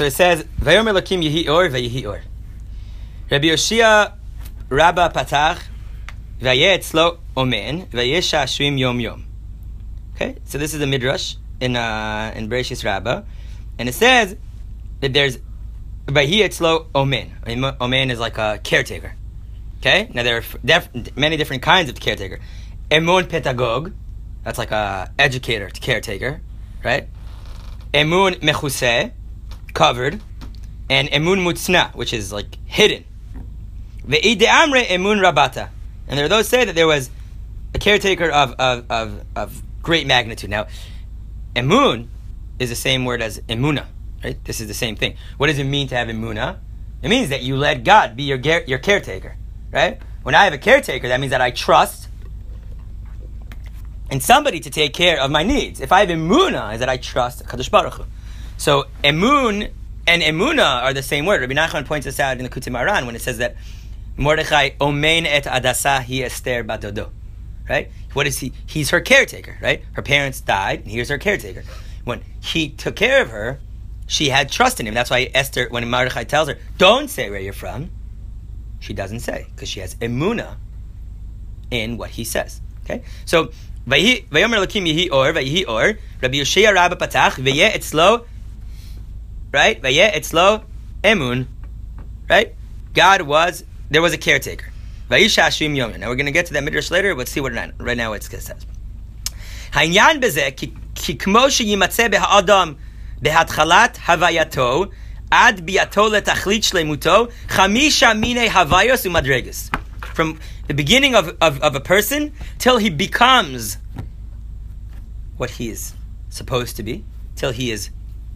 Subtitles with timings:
[0.00, 2.22] So it says, Vayomer Lakim Yehi Or, Vayehi Or.
[3.30, 4.14] Rabbi Yoshia
[4.70, 5.60] Rabba Patach,
[6.40, 9.26] Vayeh Etzlo Omen, Vayeh Shashrim Yom Yom.
[10.14, 13.24] Okay, so this is a midrash in uh, in Bereshis Rabbah,
[13.78, 14.38] and it says
[15.00, 15.36] that there's
[16.06, 17.32] Vahi Etzlo Omen.
[17.78, 19.14] Omen is like a caretaker.
[19.80, 22.40] Okay, now there are def- many different kinds of caretaker.
[22.90, 23.92] Emun Petagog,
[24.44, 26.40] that's like a educator, caretaker,
[26.82, 27.06] right?
[27.92, 29.12] Emun Mechuseh,
[29.74, 30.20] covered,
[30.88, 33.04] and Emun Mutzna, which is like hidden.
[34.06, 35.68] Ve'ide Amre Emun Rabata.
[36.08, 37.10] And there are those say that there was
[37.74, 40.50] a caretaker of, of, of, of great magnitude.
[40.50, 40.66] Now,
[41.54, 42.08] emun
[42.58, 43.86] is the same word as emuna,
[44.22, 44.42] right?
[44.44, 45.16] This is the same thing.
[45.36, 46.58] What does it mean to have emuna?
[47.02, 49.36] It means that you let God be your, your caretaker,
[49.70, 50.00] right?
[50.22, 52.08] When I have a caretaker, that means that I trust
[54.10, 55.80] in somebody to take care of my needs.
[55.80, 58.04] If I have emuna, is that I trust Kadosh Baruch Hu.
[58.60, 59.70] So emun
[60.06, 61.40] and emuna are the same word.
[61.40, 63.56] Rabbi Nachman points this out in the Kutim Aran when it says that
[64.16, 67.10] Mordechai omein et Hadassah hi Esther badodo
[67.70, 67.90] right?
[68.12, 68.52] What is he?
[68.66, 69.82] He's her caretaker, right?
[69.92, 71.62] Her parents died, and here's her caretaker.
[72.04, 73.60] When he took care of her,
[74.08, 74.92] she had trust in him.
[74.92, 77.90] That's why Esther, when Mordechai tells her, don't say where you're from,
[78.80, 80.56] she doesn't say, because she has emuna
[81.70, 82.60] in what he says.
[82.84, 83.04] Okay?
[83.24, 83.52] So,
[83.86, 88.26] Vayomer Lakim Yehi Or, Vayihi Or, Rabbi Yoshia Rabba Patach, Vayeh Etzlo,
[89.51, 89.81] right?
[89.81, 90.63] Vayeh Etzlo
[91.03, 91.47] Emun,
[92.29, 92.53] right?
[92.93, 94.71] God was, there was a caretaker.
[95.09, 95.99] Vayishashim Yomin.
[95.99, 97.13] Now we're going to get to that midrash later.
[97.13, 98.65] Let's see what right now it says.
[99.73, 100.49] העניין בזה,
[100.95, 102.73] כי כמו שימצא בהאדם
[103.21, 104.85] בהתחלת הווייתו,
[105.31, 109.71] עד ביאתו לתכלית שלמותו, חמישה מיני הוויוס ומדרגס.
[110.15, 113.77] From the beginning of, of, of a person till he becomes
[115.37, 115.93] what he is
[116.29, 117.03] supposed to be,
[117.35, 117.89] till he is,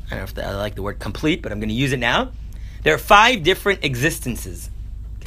[0.07, 1.99] I don't know if I like the word complete, but I'm going to use it
[1.99, 2.33] now.
[2.83, 4.71] There are five different existences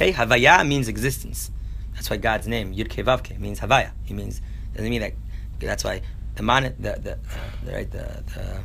[0.00, 1.50] Okay, Havaya means existence.
[1.94, 3.90] That's why God's name Yud Vavke means Havaya.
[4.04, 4.40] He means
[4.72, 5.14] doesn't mean that.
[5.58, 6.02] That's why
[6.36, 7.18] the man, the the,
[7.64, 8.60] the right the, the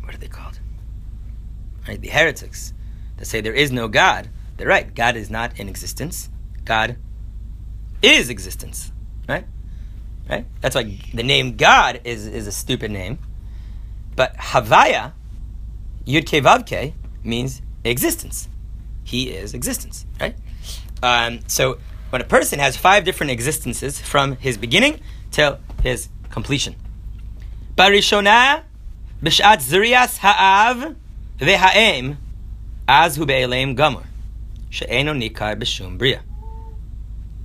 [0.00, 0.58] what are they called?
[1.86, 2.74] Right, the heretics
[3.18, 4.28] that say there is no God.
[4.56, 4.92] They're right.
[4.92, 6.28] God is not in existence.
[6.64, 6.96] God
[8.02, 8.90] is existence.
[9.28, 9.46] Right,
[10.28, 10.46] right.
[10.60, 13.20] That's why the name God is is a stupid name.
[14.20, 15.12] But Havaya,
[16.06, 16.92] Yud Vavke
[17.24, 18.50] means existence
[19.10, 20.36] he is existence, right?
[21.02, 21.78] Um, so
[22.10, 26.76] when a person has five different existences from his beginning till his completion.
[27.76, 28.64] Barishona
[29.22, 30.94] b'shat zrias ha'av
[31.38, 32.16] ve'ha'em
[32.86, 34.04] az hu be'elem gamor
[34.68, 36.20] she'eno nikar b'shum bria.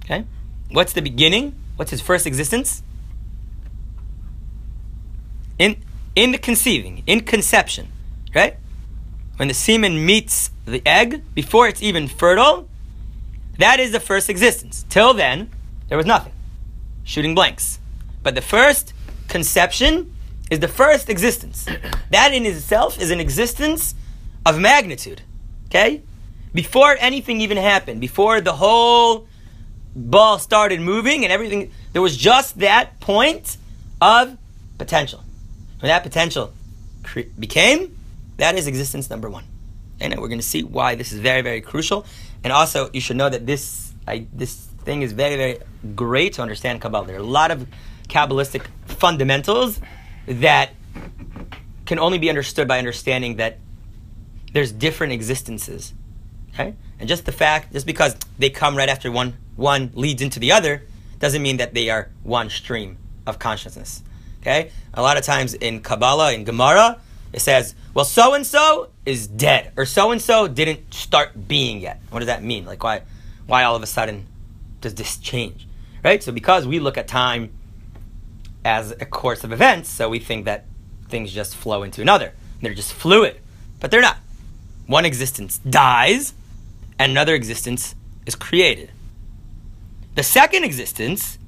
[0.03, 0.25] Okay,
[0.72, 1.56] what's the beginning?
[1.78, 2.84] What's his first existence?
[5.58, 5.84] In
[6.16, 7.88] in the conceiving, in conception,
[8.34, 8.58] right?
[9.38, 12.68] when the semen meets the egg, before it's even fertile,
[13.59, 14.86] that is the first existence.
[14.90, 15.50] Till then,
[15.88, 16.34] there was nothing.
[17.03, 17.80] Shooting blanks.
[18.24, 18.94] But the first
[19.28, 20.16] conception
[20.50, 21.68] is the first existence.
[22.12, 23.94] That in itself is an existence
[24.46, 25.22] of magnitude.
[25.66, 26.02] Okay?
[26.53, 29.28] Before anything even happened, before the whole
[29.94, 33.58] ball started moving and everything, there was just that point
[34.00, 34.38] of
[34.78, 35.25] potential.
[35.80, 36.53] When that potential
[37.38, 37.97] became,
[38.38, 39.46] that is existence number one.
[40.00, 42.06] And we're going to see why this is very, very crucial.
[42.44, 45.59] And also, you should know that this I, this thing is very, very
[45.96, 47.08] great to understand Kabbalah.
[47.08, 47.68] There are a lot of
[48.08, 49.80] Kabbalistic fundamentals
[50.28, 50.72] that
[51.85, 53.58] can only be understood by understanding that
[54.53, 55.94] there's different existences.
[56.53, 56.75] Okay?
[57.00, 60.52] And just the fact, just because they come right after one, one leads into the
[60.52, 60.84] other,
[61.19, 64.03] doesn't mean that they are one stream of consciousness.
[64.45, 64.69] Okay?
[64.94, 67.00] A lot of times in Kabbalah, in Gemara,
[67.33, 71.79] it says, well, so and so is dead, or so and so didn't start being
[71.79, 72.00] yet.
[72.11, 72.63] What does that mean?
[72.63, 73.01] Like, why,
[73.47, 74.28] why all of a sudden
[74.81, 75.67] does this change?
[76.03, 76.22] Right?
[76.22, 77.51] So, because we look at time
[78.63, 80.66] as a course of events, so we think that
[81.09, 82.34] things just flow into another.
[82.61, 83.39] They're just fluid,
[83.79, 84.17] but they're not.
[84.85, 86.35] One existence dies,
[86.99, 87.96] and another existence
[88.28, 88.91] is created.
[90.14, 91.40] The second existence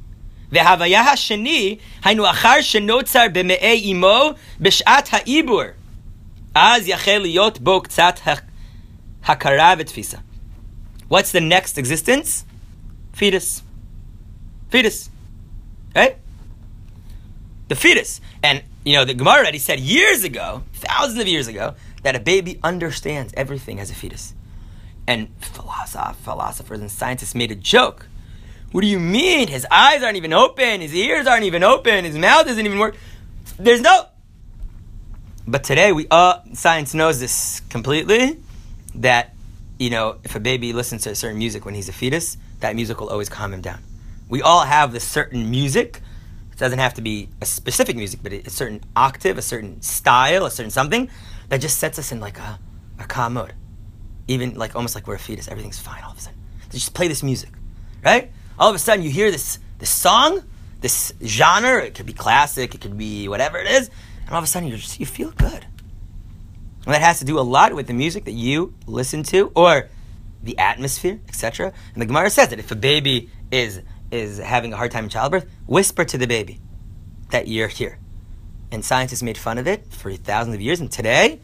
[0.53, 4.31] והוויה השני, היינו אחר שנוצר במעי אמו
[4.61, 5.63] בשעת העיבור.
[6.55, 8.21] אז יחל להיות בו קצת
[9.25, 10.19] הכרה ותפיסה.
[11.11, 12.45] What's the next existence?
[13.13, 13.63] Fetus.
[14.71, 15.11] Fetus.
[15.95, 16.17] Right?
[17.69, 18.21] The fetus.
[18.43, 22.21] And, you know, the Gemara already said years ago, thousands of years ago, that a
[22.21, 24.35] baby understands everything as a fetus.
[25.07, 25.29] And
[26.25, 28.09] philosophers and scientists made a joke
[28.72, 29.48] what do you mean?
[29.48, 32.96] His eyes aren't even open, his ears aren't even open, his mouth doesn't even work.
[33.58, 34.08] There's no.
[35.48, 38.38] But today, we uh, science knows this completely
[38.96, 39.34] that,
[39.80, 42.76] you know, if a baby listens to a certain music when he's a fetus, that
[42.76, 43.80] music will always calm him down.
[44.28, 46.02] We all have this certain music.
[46.52, 50.46] It doesn't have to be a specific music, but a certain octave, a certain style,
[50.46, 51.10] a certain something
[51.48, 52.60] that just sets us in like a,
[53.00, 53.54] a calm mode.
[54.28, 56.40] Even like almost like we're a fetus, everything's fine all of a sudden.
[56.70, 57.52] They just play this music,
[58.04, 58.32] right?
[58.60, 60.44] All of a sudden you hear this this song,
[60.82, 61.84] this genre.
[61.84, 63.90] It could be classic, it could be whatever it is,
[64.22, 65.66] and all of a sudden you you feel good.
[66.86, 69.90] And that has to do a lot with the music that you listen to or
[70.42, 71.74] the atmosphere, etc.
[71.94, 75.10] And the Gemara says that if a baby is is having a hard time in
[75.10, 76.60] childbirth, whisper to the baby
[77.30, 78.00] that you're here.
[78.72, 81.40] And scientists made fun of it for thousands of years, and today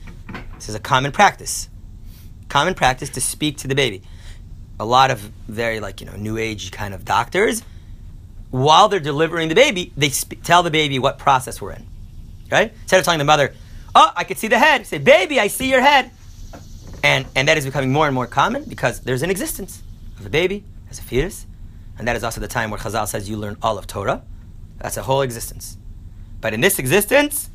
[0.56, 1.70] this is a common practice.
[2.50, 4.02] Common practice to speak to the baby.
[4.84, 7.64] A lot of very like you know new age kind of doctors,
[8.52, 11.88] while they're delivering the baby, they sp- tell the baby what process we're in.
[12.52, 12.74] Right?
[12.82, 13.54] Instead of telling the mother,
[13.96, 16.12] "Oh, I could see the head," say, "Baby, I see your head."
[17.02, 19.82] And, and that is becoming more and more common because there's an existence
[20.20, 21.46] of a baby as a fetus.
[21.98, 24.22] And that is also the time where Chazal says you learn all of Torah.
[24.80, 25.78] That's a whole existence.
[26.42, 27.50] But in this existence,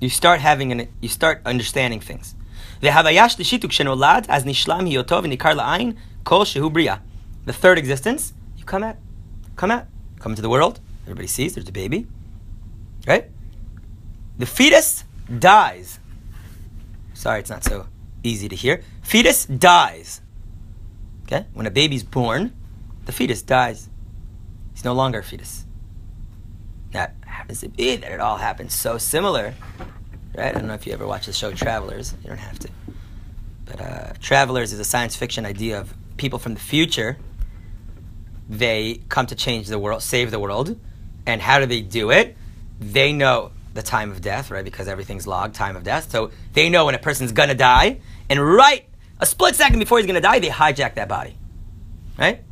[0.00, 2.34] you start having an, you start understanding things.
[7.44, 8.98] The third existence, you come at,
[9.56, 9.86] come at,
[10.18, 10.80] come into the world.
[11.04, 12.06] Everybody sees there's a baby,
[13.06, 13.26] right?
[14.38, 15.04] The fetus
[15.38, 16.00] dies
[17.20, 17.86] Sorry, it's not so
[18.22, 18.82] easy to hear.
[19.02, 20.22] Fetus dies.
[21.24, 21.44] Okay?
[21.52, 22.54] When a baby's born,
[23.04, 23.90] the fetus dies.
[24.72, 25.66] He's no longer a fetus.
[26.94, 29.54] Now, happens to be that it all happens so similar,
[30.34, 30.54] right?
[30.54, 32.14] I don't know if you ever watch the show Travelers.
[32.22, 32.68] You don't have to.
[33.64, 37.16] But uh, Travelers is a science fiction idea of people from the future.
[38.48, 40.78] They come to change the world, save the world.
[41.26, 42.36] And how do they do it?
[42.80, 44.64] They know the time of death, right?
[44.64, 46.10] Because everything's logged, time of death.
[46.10, 48.86] So they know when a person's gonna die, and right
[49.20, 51.36] a split second before he's gonna die, they hijack that body,
[52.18, 52.42] right?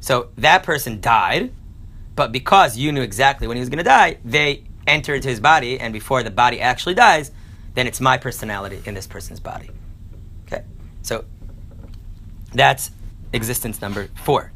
[0.00, 1.52] So that person died,
[2.14, 5.78] but because you knew exactly when he was gonna die, they enter into his body,
[5.78, 7.30] and before the body actually dies,
[7.74, 9.70] then it's my personality in this person's body.
[10.46, 10.64] Okay,
[11.02, 11.24] so
[12.52, 12.90] that's
[13.32, 14.52] existence number four.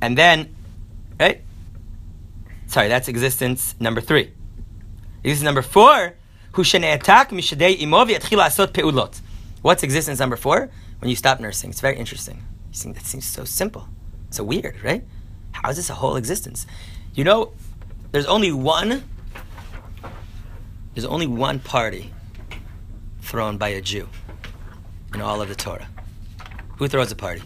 [0.00, 0.54] And then,
[1.18, 1.40] right?
[2.66, 4.32] Sorry, that's existence number three.
[5.22, 6.16] Existence number four,
[9.62, 10.70] What's existence number four?
[10.98, 11.70] When you stop nursing.
[11.70, 12.42] It's very interesting.
[12.70, 13.88] You think that seems so simple.
[14.30, 15.04] So weird, right?
[15.52, 16.66] How is this a whole existence?
[17.14, 17.52] You know,
[18.14, 19.02] there's only one
[20.94, 22.12] there's only one party
[23.20, 24.08] thrown by a Jew
[25.12, 25.88] in all of the Torah.
[26.76, 27.42] Who throws a party?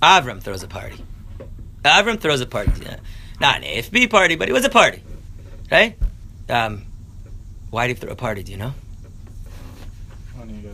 [0.00, 1.04] Avram throws a party.
[1.84, 2.70] Avram throws a party.
[3.40, 5.02] Not an AFB party, but it was a party,
[5.72, 5.98] right?
[6.48, 6.86] Um,
[7.70, 8.44] why did he throw a party?
[8.44, 8.72] Do you know?
[10.36, 10.68] When he.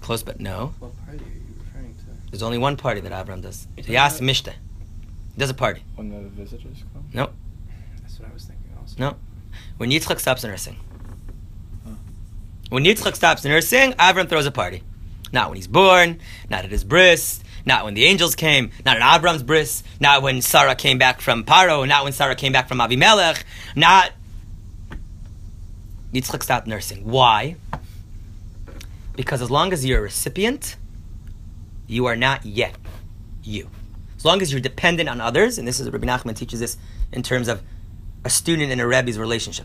[0.00, 0.72] Close, but no.
[0.78, 2.30] What party are you referring to?
[2.30, 3.68] There's only one party that Avram does.
[3.76, 4.54] Yas Mishte.
[5.38, 5.84] He does a party.
[5.94, 7.04] When the visitors come?
[7.14, 7.30] No,
[8.02, 8.96] That's what I was thinking also.
[8.98, 9.14] no.
[9.76, 10.74] When Yitzchak stops nursing.
[11.86, 11.92] Huh.
[12.70, 14.82] When Yitzchak stops nursing, Avram throws a party.
[15.32, 16.18] Not when he's born,
[16.50, 20.42] not at his bris, not when the angels came, not at Avram's bris, not when
[20.42, 23.44] Sarah came back from Paro, not when Sarah came back from Avimelech,
[23.76, 24.10] not.
[26.12, 27.04] Yitzchak stopped nursing.
[27.04, 27.54] Why?
[29.14, 30.74] Because as long as you're a recipient,
[31.86, 32.74] you are not yet
[33.44, 33.70] you.
[34.18, 36.76] As long as you're dependent on others, and this is Rabbi Nachman teaches this
[37.12, 37.62] in terms of
[38.24, 39.64] a student and a Rebbe's relationship.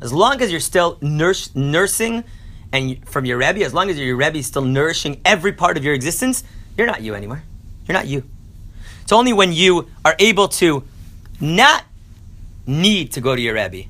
[0.00, 2.24] As long as you're still nurse, nursing
[2.72, 5.84] and from your Rebbe, as long as your Rebbe is still nourishing every part of
[5.84, 6.42] your existence,
[6.76, 7.44] you're not you anymore.
[7.86, 8.24] You're not you.
[9.02, 10.82] It's only when you are able to
[11.40, 11.84] not
[12.66, 13.88] need to go to your Rebbe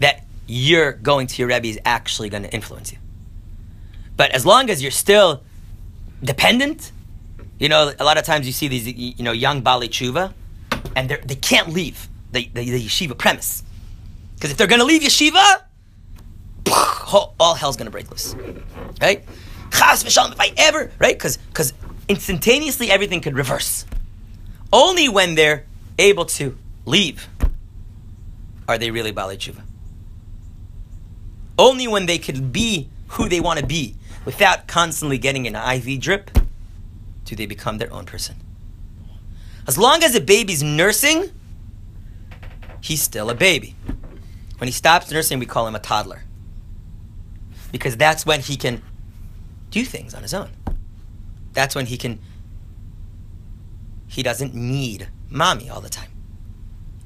[0.00, 2.98] that you're going to your Rebbe is actually going to influence you.
[4.16, 5.42] But as long as you're still
[6.22, 6.92] dependent,
[7.58, 10.32] you know, a lot of times you see these, you know, young Bali Tshuva,
[10.94, 13.62] and they can't leave the, the, the yeshiva premise.
[14.34, 15.62] Because if they're going to leave yeshiva,
[17.40, 18.34] all hell's going to break loose.
[19.00, 19.24] Right?
[19.70, 21.18] Chas v'shalom, if I ever, right?
[21.18, 21.38] Because
[22.08, 23.86] instantaneously everything could reverse.
[24.72, 25.64] Only when they're
[25.98, 27.28] able to leave
[28.68, 29.62] are they really Bali Tshuva.
[31.58, 33.94] Only when they could be who they want to be
[34.24, 36.30] without constantly getting an IV drip
[37.26, 38.36] do they become their own person.
[39.66, 41.30] As long as a baby's nursing,
[42.80, 43.74] he's still a baby.
[44.58, 46.22] When he stops nursing, we call him a toddler.
[47.72, 48.80] Because that's when he can
[49.70, 50.50] do things on his own.
[51.52, 52.20] That's when he can
[54.06, 56.10] he doesn't need mommy all the time.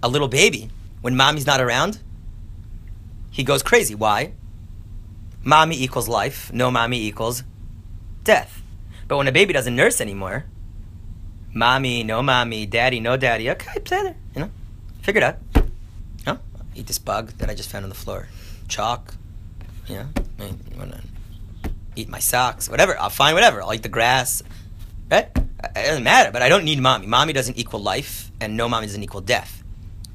[0.02, 1.98] A little baby, when mommy's not around,
[3.30, 3.94] he goes crazy.
[3.94, 4.32] Why?
[5.42, 7.42] Mommy equals life, no mommy equals
[8.22, 8.59] death.
[9.10, 10.44] But when a baby doesn't nurse anymore,
[11.52, 14.50] mommy, no mommy, daddy, no daddy, okay, play there, you know,
[15.02, 15.38] figure it out.
[16.24, 16.38] No,
[16.76, 18.28] eat this bug that I just found on the floor,
[18.68, 19.16] chalk,
[19.88, 20.06] you know,
[20.38, 20.60] I mean,
[21.96, 22.96] eat my socks, whatever.
[23.00, 23.60] I'll find whatever.
[23.60, 24.44] I'll eat the grass,
[25.10, 25.28] right?
[25.36, 26.30] It doesn't matter.
[26.30, 27.08] But I don't need mommy.
[27.08, 29.64] Mommy doesn't equal life, and no mommy doesn't equal death.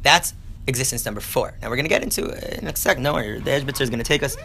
[0.04, 0.34] That's
[0.68, 1.58] existence number four.
[1.62, 3.04] Now we're gonna get into it in a second.
[3.04, 4.38] No, worry, the is gonna take us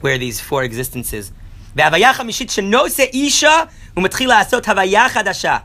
[0.00, 1.30] where these four existences.
[1.75, 3.63] וההוויה החמישית שנושא אישה
[3.93, 5.57] הוא מתחיל לעשות הוויה חדשה.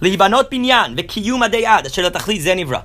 [0.00, 2.78] להיבנות בניין וקיום עדי עד אשר לתכלית זה נברא.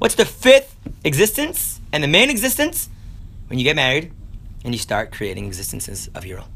[0.00, 0.70] What's the fifth
[1.04, 2.88] existence and the main existence?
[3.48, 4.12] When you get married
[4.64, 6.50] and you start creating existences of your own.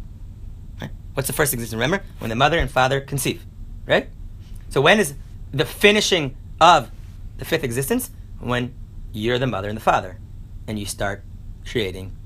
[0.80, 0.90] Right?
[1.14, 1.78] What's the first existence?
[1.80, 2.04] Remember?
[2.20, 3.40] When the mother and father conceive.
[3.86, 4.08] Right?
[4.70, 5.14] So when is
[5.52, 6.90] the finishing of
[7.38, 8.10] the fifth existence?
[8.40, 8.74] When
[9.12, 10.18] you're the mother and the father.
[10.66, 11.22] And you start
[11.70, 12.16] creating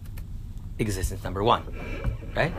[0.78, 1.62] existence number one.
[2.36, 2.52] Right?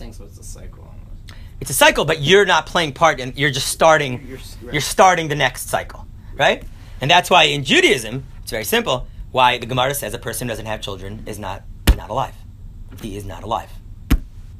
[0.00, 1.34] You're saying so it's a cycle almost.
[1.60, 4.72] It's a cycle, but you're not playing part and you're just starting You're, right.
[4.72, 6.62] you're starting the next cycle, right?
[7.02, 9.06] And that's why in Judaism, it's very simple.
[9.30, 11.64] Why the Gemara says a person who doesn't have children is not
[11.98, 12.34] not alive.
[13.02, 13.70] He is not alive.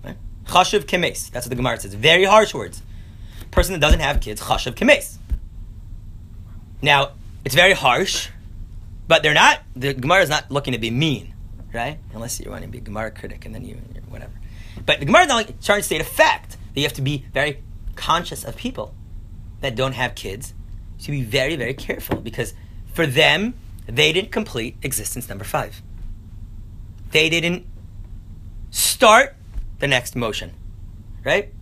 [0.04, 0.18] Right?
[0.44, 1.30] Chashuv kemes.
[1.30, 1.94] That's what the Gemara says.
[1.94, 2.82] Very harsh words.
[3.50, 5.16] Person that doesn't have kids, chashuv kemes.
[6.82, 7.12] Now,
[7.46, 8.28] it's very harsh,
[9.08, 9.60] but they're not.
[9.74, 11.32] The Gemara is not looking to be mean,
[11.72, 11.96] right?
[12.12, 14.32] Unless you want to be a Gemara critic, and then you you're whatever.
[14.86, 17.62] But the Gemara like trying to state a fact that you have to be very
[17.96, 18.94] conscious of people
[19.60, 20.54] that don't have kids.
[20.98, 22.54] You should be very, very careful because
[22.92, 23.54] for them,
[23.86, 25.82] they didn't complete existence number five.
[27.10, 27.66] They didn't
[28.70, 29.34] start
[29.80, 30.52] the next motion,
[31.24, 31.52] right?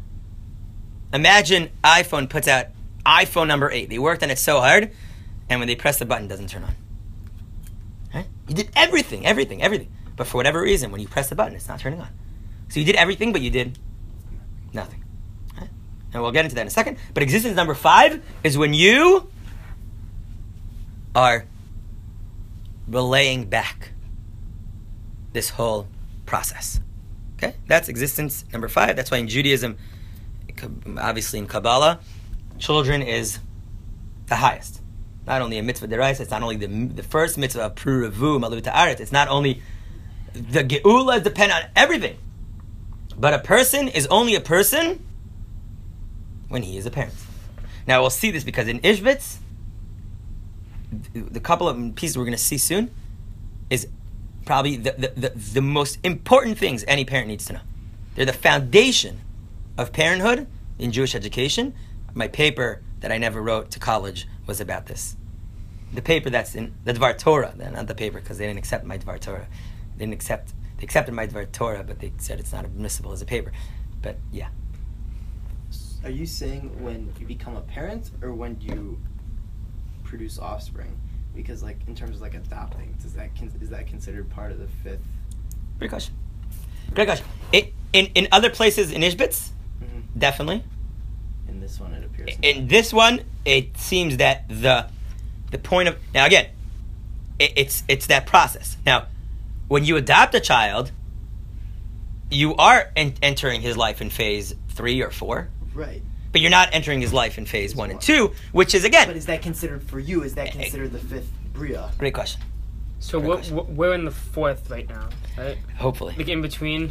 [1.12, 2.66] Imagine iPhone puts out
[3.06, 3.88] iPhone number eight.
[3.88, 4.92] They worked on it so hard,
[5.48, 6.74] and when they press the button, it doesn't turn on.
[8.14, 8.26] Right?
[8.46, 9.90] You did everything, everything, everything.
[10.16, 12.08] But for whatever reason, when you press the button, it's not turning on.
[12.68, 13.78] So you did everything, but you did
[14.72, 15.04] nothing.
[15.58, 15.70] Right?
[16.12, 16.98] And we'll get into that in a second.
[17.14, 19.30] But existence number five is when you
[21.14, 21.46] are
[22.86, 23.92] relaying back
[25.32, 25.88] this whole
[26.26, 26.80] process.
[27.36, 27.54] Okay?
[27.66, 28.96] That's existence number five.
[28.96, 29.76] That's why in Judaism,
[30.98, 32.00] obviously in Kabbalah,
[32.58, 33.38] children is
[34.26, 34.82] the highest.
[35.26, 38.60] Not only a mitzvah deraisa, it's not only the, the first mitzvah of prurevu, malu
[38.60, 39.62] ta'aret, it's not only
[40.32, 42.16] the geula is dependent on everything.
[43.18, 45.04] But a person is only a person
[46.48, 47.14] when he is a parent.
[47.86, 49.38] Now we'll see this because in Ishbitz,
[51.12, 52.90] the couple of pieces we're going to see soon
[53.70, 53.88] is
[54.44, 57.60] probably the, the, the, the most important things any parent needs to know.
[58.14, 59.20] They're the foundation
[59.76, 60.46] of parenthood
[60.78, 61.74] in Jewish education.
[62.14, 65.16] My paper that I never wrote to college was about this.
[65.92, 68.98] The paper that's in the Dvar Torah, not the paper because they didn't accept my
[68.98, 69.46] Dvar Torah.
[69.96, 70.52] They didn't accept.
[70.78, 73.52] They accepted my Dvar Torah, but they said it's not admissible as a paper.
[74.00, 74.48] But yeah,
[76.04, 79.00] Are you saying when you become a parent or when you
[80.04, 80.96] produce offspring?
[81.34, 83.30] Because like in terms of like adopting, does that
[83.60, 85.00] is that considered part of the fifth?
[85.78, 86.14] great question.
[86.94, 87.26] Great question.
[87.52, 89.50] It, in in other places in Ishbitz,
[89.82, 90.02] Mhm.
[90.16, 90.64] definitely.
[91.48, 92.36] In this one, it appears.
[92.42, 94.86] In this one, it seems that the
[95.50, 96.46] the point of now again,
[97.38, 98.76] it, it's it's that process.
[98.86, 99.06] Now,
[99.68, 100.90] when you adopt a child,
[102.30, 106.02] you are en- entering his life in phase three or four, right.
[106.32, 109.16] but you're not entering his life in phase one and two, which is again But
[109.16, 110.22] is that considered for you?
[110.22, 111.90] Is that considered the fifth bria?
[111.98, 112.42] great question.
[113.00, 113.76] So Great we're, question.
[113.76, 115.08] we're in the fourth right now,
[115.38, 115.56] right?
[115.76, 116.90] Hopefully, Like in between.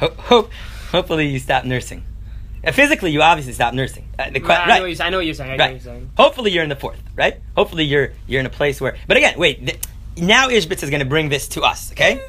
[0.00, 0.50] Ho- hope
[0.92, 2.04] hopefully you stop nursing.
[2.62, 4.06] Uh, physically, you obviously stop nursing.
[4.18, 4.82] Uh, the que- I, know right.
[4.82, 5.52] what you're, I know what you're saying.
[5.52, 5.72] I know what Right.
[5.72, 6.10] you're saying.
[6.16, 7.40] Hopefully you're in the fourth, right?
[7.56, 8.96] Hopefully you're you're in a place where.
[9.08, 9.64] But again, wait.
[9.66, 9.78] Th-
[10.16, 12.20] now Ishbitz is going to bring this to us, okay?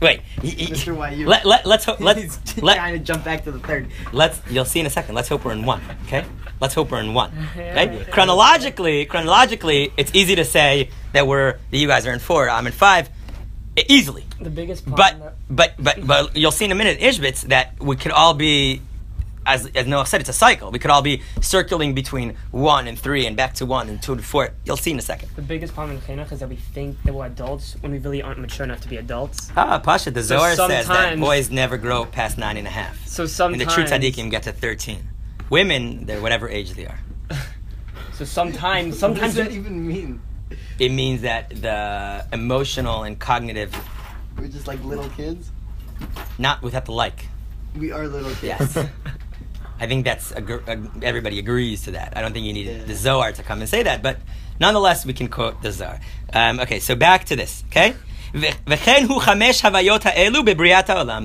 [0.00, 1.16] Wait, y- y- Mr.
[1.16, 1.26] YU.
[1.26, 2.00] Let, let, let's hope.
[2.00, 3.88] Let's let, trying to jump back to the third.
[4.12, 4.40] let's.
[4.50, 5.14] You'll see in a second.
[5.14, 6.24] Let's hope we're in one, okay?
[6.60, 7.74] Let's hope we're in one, Yeah.
[7.74, 8.10] right?
[8.10, 12.66] Chronologically, chronologically, it's easy to say that we're that you guys are in four, I'm
[12.66, 13.08] in five,
[13.88, 14.24] easily.
[14.40, 15.18] The biggest problem.
[15.48, 18.34] But that- but but but you'll see in a minute, Ishbitz, that we could all
[18.34, 18.82] be,
[19.46, 20.70] as as Noah said, it's a cycle.
[20.70, 24.12] We could all be circling between one and three, and back to one and two
[24.12, 24.50] and four.
[24.64, 25.30] You'll see in a second.
[25.36, 28.20] the biggest problem in chinuch is that we think that we're adults when we really
[28.22, 29.50] aren't mature enough to be adults.
[29.56, 32.70] Ah, Pasha, the So Zohar says that sometimes- boys never grow past nine and a
[32.70, 33.64] half, So and sometimes.
[33.64, 35.08] the true tzaddikim get to thirteen.
[35.48, 36.98] Women, they're whatever age they are.
[38.14, 40.20] So sometimes, What sometimes does that even mean?
[40.78, 43.74] It means that the emotional and cognitive,
[44.38, 45.50] We're just like little kids.
[46.38, 47.28] not without the like.
[47.76, 48.74] We are little kids.
[48.74, 48.88] Yes.
[49.78, 52.16] I think that's everybody agrees to that.
[52.16, 52.84] I don't think you need yeah.
[52.84, 54.18] the Zohar to come and say that, but
[54.58, 56.00] nonetheless, we can quote the Zohar.
[56.32, 57.62] Um, okay, so back to this.
[57.68, 57.94] Okay.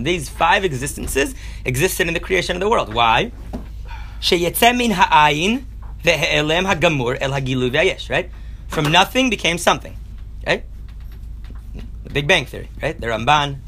[0.03, 2.93] These five existences existed in the creation of the world.
[2.93, 3.31] Why?
[8.09, 8.29] Right?
[8.67, 9.95] From nothing became something.
[10.45, 10.63] Right?
[12.03, 12.99] The Big Bang Theory, right?
[12.99, 13.59] The Ramban,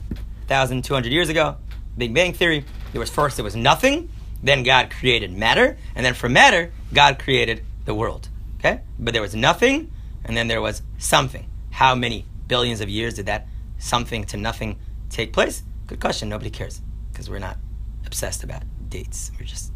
[0.47, 1.57] 1,200 years ago.
[1.97, 2.65] Big Bang Theory.
[2.91, 4.09] There was first, there was nothing,
[4.43, 8.81] then God created matter, and then from matter, God created the world, okay?
[8.99, 9.91] But there was nothing,
[10.25, 11.49] and then there was something.
[11.71, 13.47] How many billions of years did that
[13.79, 14.77] something to nothing
[15.09, 15.63] take place?
[15.87, 16.29] Good question.
[16.29, 16.81] Nobody cares
[17.11, 17.57] because we're not
[18.05, 19.31] obsessed about dates.
[19.39, 19.71] We're just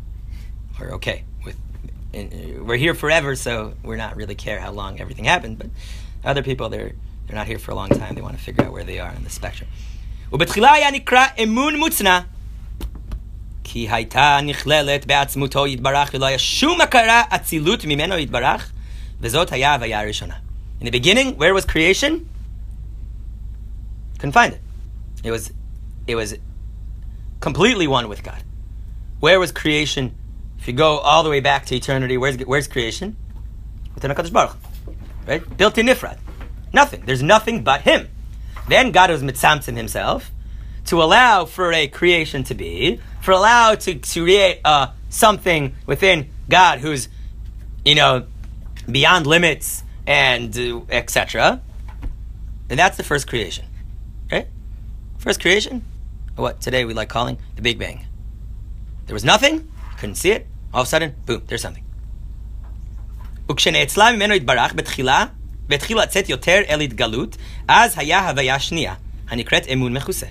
[0.80, 1.58] we're okay with.
[2.14, 5.58] uh, We're here forever, so we're not really care how long everything happened.
[5.58, 5.70] But
[6.24, 6.92] other people, they're
[7.26, 8.16] they're not here for a long time.
[8.16, 9.70] They want to figure out where they are in the spectrum.
[13.67, 18.71] כי הייתה נכללת בעצמותו יתברך ולא היה שום הכרה אצילות ממנו יתברך,
[19.21, 20.35] וזאת היה ההוויה הראשונה.
[20.81, 22.29] In the beginning, where was creation?
[24.19, 24.61] Couldn't find it.
[25.25, 25.53] It was,
[26.07, 26.35] it was
[27.41, 28.43] completely one with God.
[29.21, 30.15] Where was creation?
[30.59, 33.17] If you go all the way back to eternity, where's where's creation?
[33.95, 34.95] Within Hakadosh Baruch, Hu,
[35.27, 35.57] right?
[35.57, 36.19] Built in Nifrad,
[36.73, 37.03] nothing.
[37.07, 38.09] There's nothing but Him.
[38.69, 40.31] Then God was mitzamtzim Himself
[40.87, 46.31] to allow for a creation to be, for allow to, to create uh, something within
[46.49, 47.09] God who's,
[47.85, 48.27] you know,
[48.91, 51.61] beyond limits and uh, etc.
[52.69, 53.67] And that's the first creation,
[54.31, 54.49] right?
[55.19, 55.85] First creation,
[56.37, 58.07] what today we like calling the Big Bang.
[59.07, 60.47] There was nothing, couldn't see it.
[60.75, 61.85] All of a sudden, boom, there's something.
[63.51, 65.25] וכשנאצלה ממנו יתברך בתחילה,
[65.69, 67.37] והתחיל לצאת יותר אל התגלות,
[67.69, 68.95] אז היה הוויה שנייה,
[69.29, 70.27] הנקראת אמון מכוסה.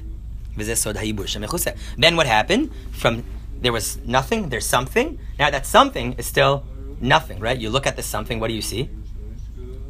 [0.57, 2.71] Then what happened?
[2.93, 3.25] From
[3.61, 5.19] there was nothing, there's something.
[5.39, 6.65] Now that something is still
[7.01, 7.59] nothing, right?
[7.59, 8.91] You look at this something, what do you see?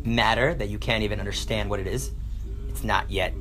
[0.04, 2.12] Matter that you can't even understand what it is.
[2.68, 3.34] It's not yet.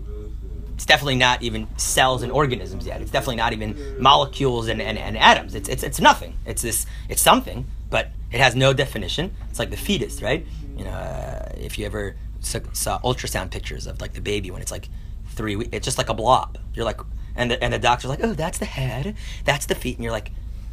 [0.74, 3.01] It's definitely not even cells and organisms yet.
[3.01, 5.55] It's definitely not even molecules and, and, and atoms.
[5.55, 6.35] It's, it's, it's nothing.
[6.46, 9.33] It's this, it's something, but it has no definition.
[9.50, 10.46] It's like the fetus, right?
[10.75, 14.72] You know, uh, if you ever saw ultrasound pictures of like the baby when it's
[14.72, 14.90] like
[15.35, 15.69] three weeks.
[15.74, 16.57] It's just like a blob.
[16.74, 17.00] You're like,
[17.35, 20.13] and the, and the doctor's like, oh, that's the head, that's the feet, and you're
[20.13, 20.31] like,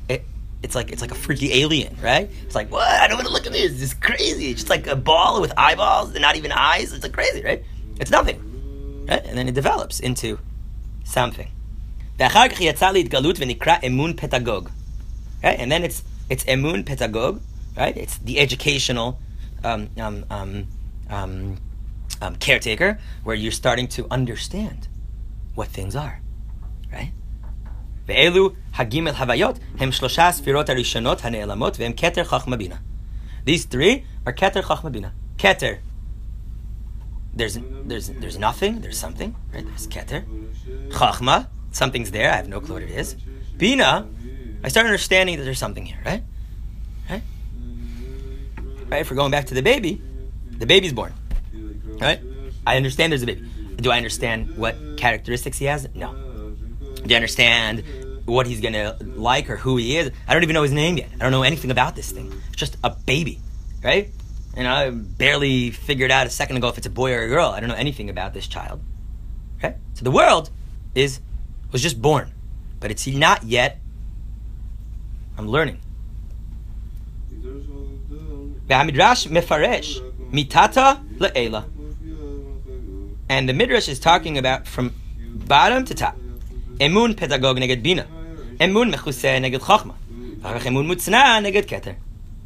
[0.09, 0.25] it,
[0.63, 2.31] it's like it's like a freaky alien, right?
[2.45, 2.89] It's like, what?
[2.89, 3.83] I don't want to look at this.
[3.83, 4.51] It's crazy.
[4.51, 6.93] It's just like a ball with eyeballs and not even eyes.
[6.93, 7.65] It's like crazy, right?
[7.99, 9.25] It's nothing, right?
[9.25, 10.39] And then it develops into
[11.05, 11.51] something.
[15.43, 15.59] Right?
[15.59, 17.41] And then it's it's emun petagog,
[17.77, 17.97] right?
[17.97, 19.19] It's the educational
[19.65, 20.67] um, um, um,
[21.11, 21.57] um
[22.23, 24.89] um, caretaker, where you're starting to understand
[25.55, 26.21] what things are,
[26.93, 27.13] right?
[28.07, 29.59] Ve'elu hem hane'elamot.
[33.45, 35.11] These three are keter chachmabina.
[35.37, 35.81] Keter.
[37.35, 39.65] There's, there's, there's nothing, there's something, right?
[39.65, 40.25] There's keter.
[40.91, 43.17] Chachma, something's there, I have no clue what it is.
[43.57, 44.07] Bina,
[44.63, 46.23] I start understanding that there's something here, right?
[47.11, 47.23] Right?
[48.89, 50.01] Right, if we're going back to the baby,
[50.51, 51.15] the baby's born.
[52.02, 52.20] Right?
[52.66, 53.48] I understand there's a baby.
[53.78, 55.88] Do I understand what characteristics he has?
[55.94, 56.14] No.
[57.06, 57.84] Do I understand
[58.26, 60.12] what he's gonna like or who he is?
[60.28, 61.10] I don't even know his name yet.
[61.16, 62.34] I don't know anything about this thing.
[62.50, 63.40] It's just a baby,
[63.84, 64.10] right?
[64.56, 67.50] And I barely figured out a second ago if it's a boy or a girl.
[67.52, 68.82] I don't know anything about this child.
[69.58, 69.76] Okay?
[69.94, 70.50] So the world
[70.96, 71.22] is
[71.72, 72.34] was just born,
[72.80, 73.80] but it's not yet.
[75.38, 75.80] I'm learning.
[78.70, 81.62] והמדרש מפרש מתתא לאלה.
[83.33, 84.93] And the Midrash is talking about from
[85.23, 86.19] bottom to top.
[86.79, 88.07] Emun pedagog neged bina.
[88.61, 89.95] Emun mechuseh neged chachma.
[90.43, 91.97] Emun mutzna neged keter.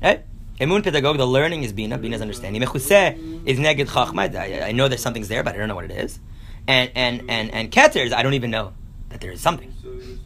[0.01, 0.23] Right?
[0.61, 2.63] Emun pedagog, the learning is bina, bina understanding.
[2.63, 4.33] Mechuseh is neged chachma.
[4.37, 6.21] I, know there's something's there, but I don't know what it is.
[6.69, 8.73] And and and and keter is I don't even know
[9.09, 9.75] that there is something,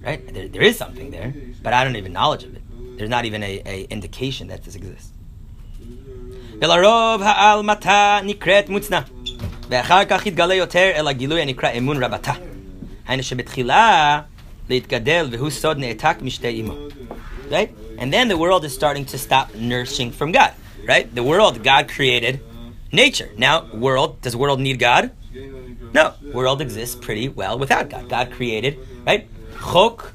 [0.02, 0.20] right?
[0.34, 2.62] There, there is something there, but I don't even knowledge of it.
[2.98, 5.10] There's not even a, a indication that this exists.
[6.60, 8.68] Ha'al mata nikret.
[9.69, 12.33] ואחר כך יתגלה יותר אל הגילוי הנקרא אמון רבתה.
[13.07, 14.21] היינו שבתחילה
[14.69, 16.73] להתגדל והוא סוד נעתק משתי אמו.
[17.49, 17.69] Right?
[17.97, 20.51] And then the world is starting to stop nursing from God.
[20.87, 21.13] Right?
[21.15, 22.39] The world, God created
[22.91, 23.29] nature.
[23.37, 25.11] Now, world, does world need God?
[25.93, 26.13] No.
[26.33, 28.09] World exists pretty well without God.
[28.09, 29.27] God created, right?
[29.71, 30.13] Chok,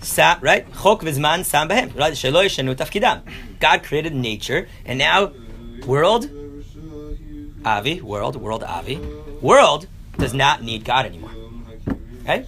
[0.00, 0.64] sa, right?
[0.82, 1.94] Chok vizman sam behem.
[1.94, 2.14] Right?
[2.14, 3.22] Shelo yeshenu tafkidam.
[3.60, 5.32] God created nature, and now
[5.86, 6.30] world,
[7.65, 8.97] Avi, world, world Avi,
[9.41, 11.31] world does not need God anymore.
[12.27, 12.47] Right?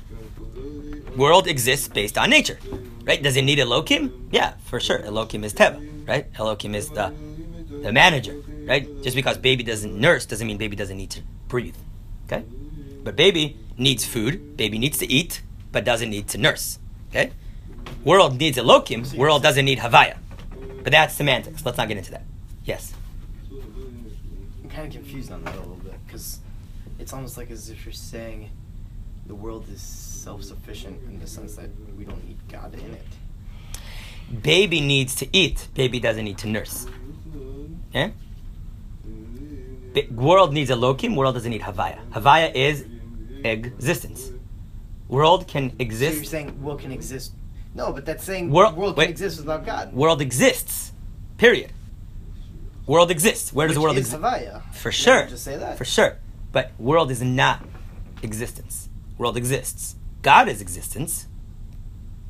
[1.16, 2.60] World exists based on nature.
[3.06, 3.22] right?
[3.22, 4.28] Does it need Elohim?
[4.32, 5.02] Yeah, for sure.
[5.04, 6.28] Elohim is Teva, right?
[6.38, 7.14] Elohim is the
[7.84, 8.88] the manager, right?
[9.04, 11.76] Just because baby doesn't nurse doesn't mean baby doesn't need to breathe,
[12.26, 12.44] okay?
[13.04, 17.32] But baby needs food, baby needs to eat, but doesn't need to nurse, okay?
[18.04, 20.18] World needs Elohim, world doesn't need Havaya.
[20.84, 21.66] But that's semantics.
[21.66, 22.24] Let's not get into that.
[22.64, 22.94] Yes.
[24.76, 26.40] I'm kind of confused on that a little bit because
[27.00, 28.50] it's almost like as if you're saying
[29.26, 34.42] the world is self-sufficient in the sense that we don't need God in it.
[34.44, 36.88] Baby needs to eat, baby doesn't need to nurse.
[37.92, 38.12] Okay?
[39.94, 42.00] Ba- world needs Elohim, world doesn't need Havaya.
[42.10, 42.86] Havaya is
[43.46, 44.30] existence.
[45.08, 47.32] World can So you're saying world can exist?
[47.74, 49.06] No, but that's saying World- world, wait.
[49.06, 49.94] can exist without God.
[49.94, 50.92] World exists.
[51.38, 51.72] Period.
[52.88, 53.52] World exists.
[53.54, 54.20] Where does Which the world exist?
[54.74, 55.26] For sure.
[55.28, 55.78] Just say that.
[55.78, 56.18] For sure.
[56.52, 57.64] But world is not
[58.22, 58.90] existence.
[59.18, 59.96] World exists.
[60.22, 61.28] God is existence.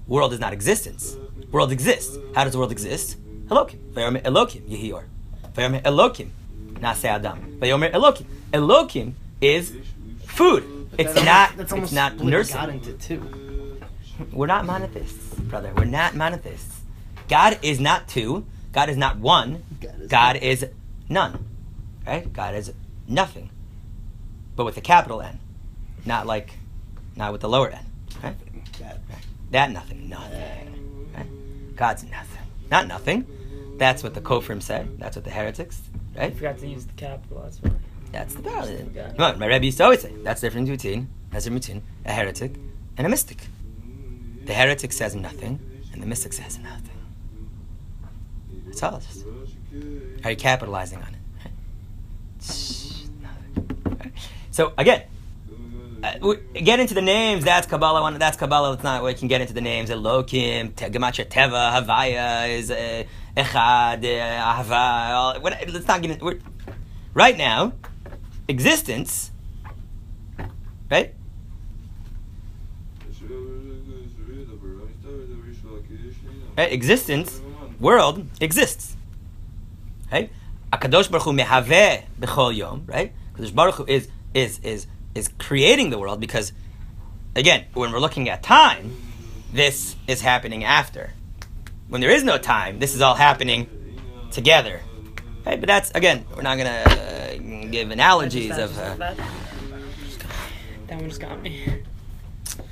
[0.08, 1.16] World is not existence.
[1.52, 2.18] World exists.
[2.36, 3.18] How does the world exist?
[3.50, 3.80] Elohim.
[3.94, 5.04] Vayomer Elohim Yehior.
[5.54, 6.32] Vayomer Elohim
[6.76, 7.58] Nase Adam.
[7.60, 8.28] Vayomer Elohim.
[8.54, 9.74] Elohim is
[10.26, 10.64] food.
[10.92, 11.52] But It's not.
[11.60, 12.56] almost- It's not nursing.
[12.56, 13.22] God into two.
[14.32, 15.72] We're not monotheists, brother.
[15.76, 16.80] We're not monotheists.
[17.28, 18.46] God is not two.
[18.76, 19.64] God is not one.
[19.80, 20.66] God is God is
[21.08, 21.46] none.
[22.06, 22.32] Right?
[22.32, 22.74] God is
[23.08, 23.50] nothing.
[24.58, 25.40] But with a capital N.
[26.06, 26.52] Not like,
[27.16, 27.86] not with the lower N.
[28.22, 28.36] Right?
[28.78, 29.00] God.
[29.52, 30.10] That nothing.
[30.10, 31.10] Nothing.
[31.16, 31.76] Right?
[31.78, 32.42] God's nothing.
[32.70, 33.26] Not nothing.
[33.78, 35.00] That's what the Kofrim said.
[35.00, 35.82] That's what the heretics,
[36.18, 36.36] I right?
[36.36, 37.44] forgot to use the capital.
[37.44, 37.72] That's why.
[38.12, 38.70] That's the power.
[38.94, 39.10] Yeah.
[39.12, 41.68] Come on, my Rebbe used to always say that's the difference between that's the difference
[41.68, 42.56] between a heretic
[42.98, 43.48] and a mystic.
[44.44, 45.60] The heretic says nothing,
[45.94, 46.95] and the mystic says nothing.
[48.76, 49.00] That's all.
[49.00, 49.26] Just,
[50.26, 51.22] are you capitalizing on it?
[54.52, 55.04] So again,
[56.04, 57.46] uh, get into the names.
[57.46, 58.02] That's Kabbalah.
[58.02, 58.20] One.
[58.20, 58.72] That's Kabbalah.
[58.72, 59.04] Let's not.
[59.04, 59.90] We can get into the names.
[59.90, 63.04] Elokim, Gematria Teva, Havaya is uh,
[63.38, 65.42] Echad, uh, Ahava.
[65.74, 66.40] Let's not get into.
[67.14, 67.72] Right now,
[68.50, 69.32] existence,
[70.92, 71.14] right?
[76.58, 76.72] Right?
[76.72, 77.42] Existence,
[77.80, 78.96] world exists.
[80.12, 80.32] Right?
[80.72, 82.84] Akadosh Baruch Hu mehaveh b'chol yom.
[82.86, 83.14] Right?
[83.36, 86.52] Kadosh Baruch Hu is is is is creating the world because,
[87.36, 88.96] again, when we're looking at time,
[89.54, 91.14] this is happening after.
[91.88, 93.68] When there is no time, this is all happening
[94.32, 94.82] together.
[95.46, 95.60] Right?
[95.60, 97.38] But that's again, we're not gonna uh,
[97.70, 98.78] give analogies of.
[98.78, 99.18] Uh, that.
[100.88, 101.84] that one just got me.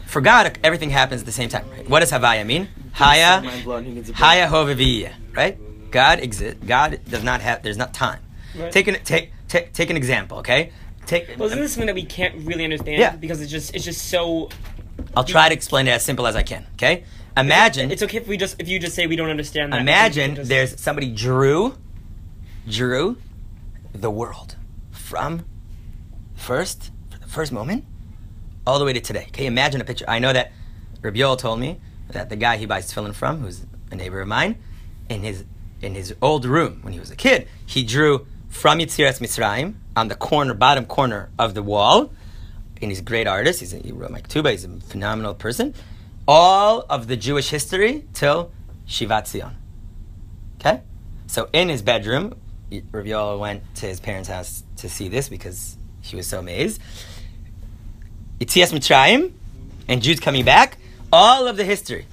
[0.07, 1.69] for God, everything happens at the same time.
[1.69, 1.89] Right?
[1.89, 2.67] What does Havaya mean?
[2.93, 3.83] Haya, Mind blown.
[3.85, 5.57] Who needs a Haya Hovaviyya, right?
[5.91, 6.63] God exists.
[6.65, 7.63] God does not have.
[7.63, 8.19] There's not time.
[8.57, 8.71] Right.
[8.71, 10.71] Take an take take take an example, okay?
[11.05, 11.27] Take.
[11.37, 12.99] Well, isn't this something that we can't really understand?
[12.99, 13.15] Yeah.
[13.15, 14.49] Because it's just it's just so.
[15.15, 16.65] I'll try to explain it as simple as I can.
[16.73, 17.03] Okay?
[17.35, 17.91] Imagine.
[17.91, 19.81] It's okay if we just if you just say we don't understand that.
[19.81, 21.75] imagine just- there's somebody drew,
[22.69, 23.17] drew,
[23.91, 24.55] the world
[24.91, 25.45] from
[26.35, 27.85] first the first moment
[28.67, 29.25] all the way to today.
[29.29, 30.05] Okay, imagine a picture.
[30.07, 30.51] I know that
[31.01, 31.79] Rabbi Yoel told me
[32.13, 34.57] that the guy he buys tefillin from, who's a neighbor of mine,
[35.09, 35.43] in his
[35.81, 40.07] in his old room when he was a kid, he drew from Yitzias Mitzrayim on
[40.07, 42.13] the corner, bottom corner of the wall.
[42.81, 43.59] And he's a great artist.
[43.59, 44.11] He's a, he wrote.
[44.33, 45.73] He's a phenomenal person.
[46.27, 48.51] All of the Jewish history till
[48.87, 49.55] Shivat Zion.
[50.59, 50.81] Okay,
[51.27, 52.35] so in his bedroom,
[52.91, 56.81] Rabbi went to his parents' house to see this because he was so amazed.
[58.39, 59.33] Yitzias Mitzrayim
[59.87, 60.77] and Jews coming back,
[61.13, 62.07] all of the history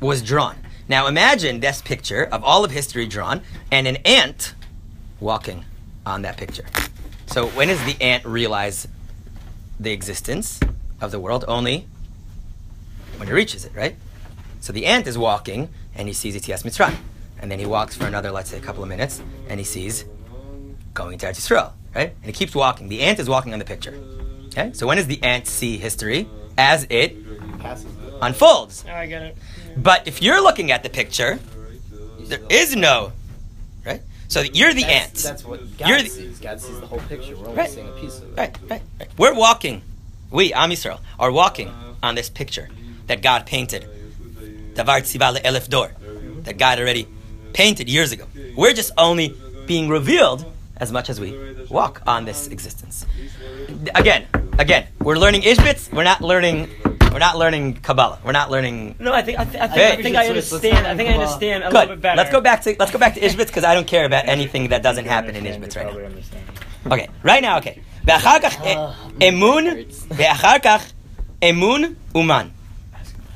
[0.00, 0.56] was drawn.
[0.88, 4.54] Now imagine this picture of all of history drawn and an ant
[5.20, 5.66] walking
[6.06, 6.64] on that picture.
[7.26, 8.88] So when does the ant realize
[9.78, 10.58] the existence
[11.02, 11.44] of the world?
[11.46, 11.86] Only
[13.18, 13.94] when it reaches it, right?
[14.60, 16.96] So the ant is walking and he sees Yitzias Mitzrayim.
[17.40, 20.06] And then he walks for another, let's say, a couple of minutes and he sees
[20.94, 22.14] going to Eretz Yisrael, right?
[22.16, 22.88] And he keeps walking.
[22.88, 23.94] The ant is walking on the picture.
[24.46, 24.72] Okay?
[24.72, 26.26] So when does the ant see history?
[26.56, 27.16] As it
[27.60, 27.99] Passes.
[28.22, 28.84] Unfolds.
[28.88, 29.36] Oh, I get it.
[29.76, 31.38] But if you're looking at the picture,
[32.20, 33.12] there is no,
[33.84, 34.02] right?
[34.28, 35.14] So you're the That's, ant.
[35.14, 36.38] that's what God You're the- sees.
[36.38, 37.36] God sees the whole picture.
[37.36, 37.70] We're only Right.
[37.70, 38.38] seeing a piece of it.
[38.38, 39.08] Right, right, right.
[39.18, 39.82] We're walking.
[40.30, 42.68] We, Am Yisrael, are walking on this picture
[43.08, 43.86] that God painted.
[44.74, 45.92] Davar Tziva Elef Dor.
[46.44, 47.08] That God already
[47.52, 48.26] painted years ago.
[48.56, 49.34] We're just only
[49.66, 50.44] being revealed
[50.76, 51.36] as much as we
[51.68, 53.04] walk on this existence.
[53.94, 54.26] Again,
[54.58, 55.92] again, we're learning Ishbitz.
[55.92, 56.68] We're not learning.
[57.11, 58.19] We're not learning Kabbalah.
[58.25, 58.95] We're not learning.
[58.99, 59.91] No, I think I, th- I think, Hey.
[59.93, 60.83] I, think I Let's- let's understand.
[60.83, 61.27] not I think I move on.
[61.27, 61.73] understand a Good.
[61.79, 62.17] little bit better.
[62.17, 64.69] Let's go back to let's go back to Ishbitz because I don't care about anything
[64.69, 65.87] that doesn't happen in Ishbitz right
[66.85, 66.93] now.
[66.93, 67.81] Okay, right now, okay.
[68.05, 69.65] ואחר כך Ah, אה, אמון,
[70.09, 70.91] ואחר כך
[71.49, 71.83] אמון
[72.15, 72.47] אומן.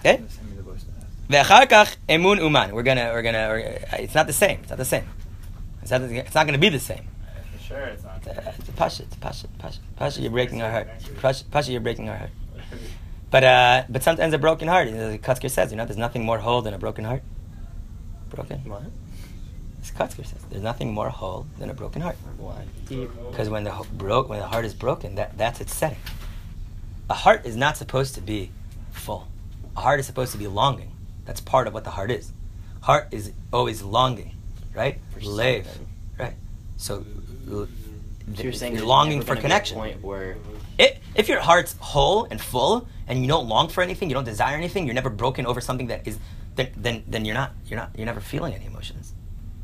[0.01, 0.17] Okay?
[0.17, 1.49] Send me the voice to ask.
[1.49, 2.71] Ve'achar kach emun uman.
[2.75, 4.59] We're gonna, we're gonna, we're, it's not the same.
[4.61, 5.05] It's not the same.
[5.81, 7.05] It's not, it's not gonna be the same.
[7.57, 8.21] For sure, it's not.
[8.27, 10.87] Uh, Pasha, Pasha, Pasha, Pasha, you're breaking our heart.
[11.21, 12.29] Pasha, Pasha, you're breaking our heart.
[13.34, 14.86] But uh, but sometimes a broken heart.
[14.86, 17.24] As Kotzker says, you know, there's nothing more whole than a broken heart.
[18.30, 18.60] Broken.
[18.60, 18.84] What?
[19.98, 22.14] Kotzker says, there's nothing more whole than a broken heart.
[22.38, 22.62] Why?
[22.88, 25.98] Because when the ho- broke, when the heart is broken, that that's its setting.
[27.10, 28.52] A heart is not supposed to be
[28.92, 29.26] full.
[29.76, 30.92] A heart is supposed to be longing.
[31.24, 32.32] That's part of what the heart is.
[32.82, 34.36] Heart is always longing,
[34.76, 35.00] right?
[35.10, 35.86] For something.
[36.20, 36.34] right?
[36.76, 37.04] So,
[37.48, 37.66] So
[38.44, 39.76] you're saying you're longing for connection.
[39.76, 40.36] point where
[40.78, 44.24] It, if your heart's whole and full and you don't long for anything, you don't
[44.24, 46.18] desire anything, you're never broken over something that is,
[46.54, 49.14] then, then, then you're not, you're not, you're never feeling any emotions.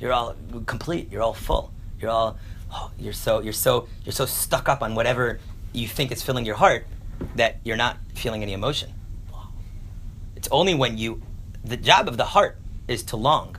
[0.00, 0.35] You're all
[0.66, 1.12] complete.
[1.12, 1.72] You're all full.
[2.00, 2.38] You're all,
[2.72, 5.38] oh, you're so, you're so, you're so stuck up on whatever
[5.72, 6.87] you think is filling your heart
[7.37, 8.92] that you're not feeling any emotion.
[10.35, 11.20] It's only when you,
[11.62, 12.57] the job of the heart
[12.88, 13.57] is to long,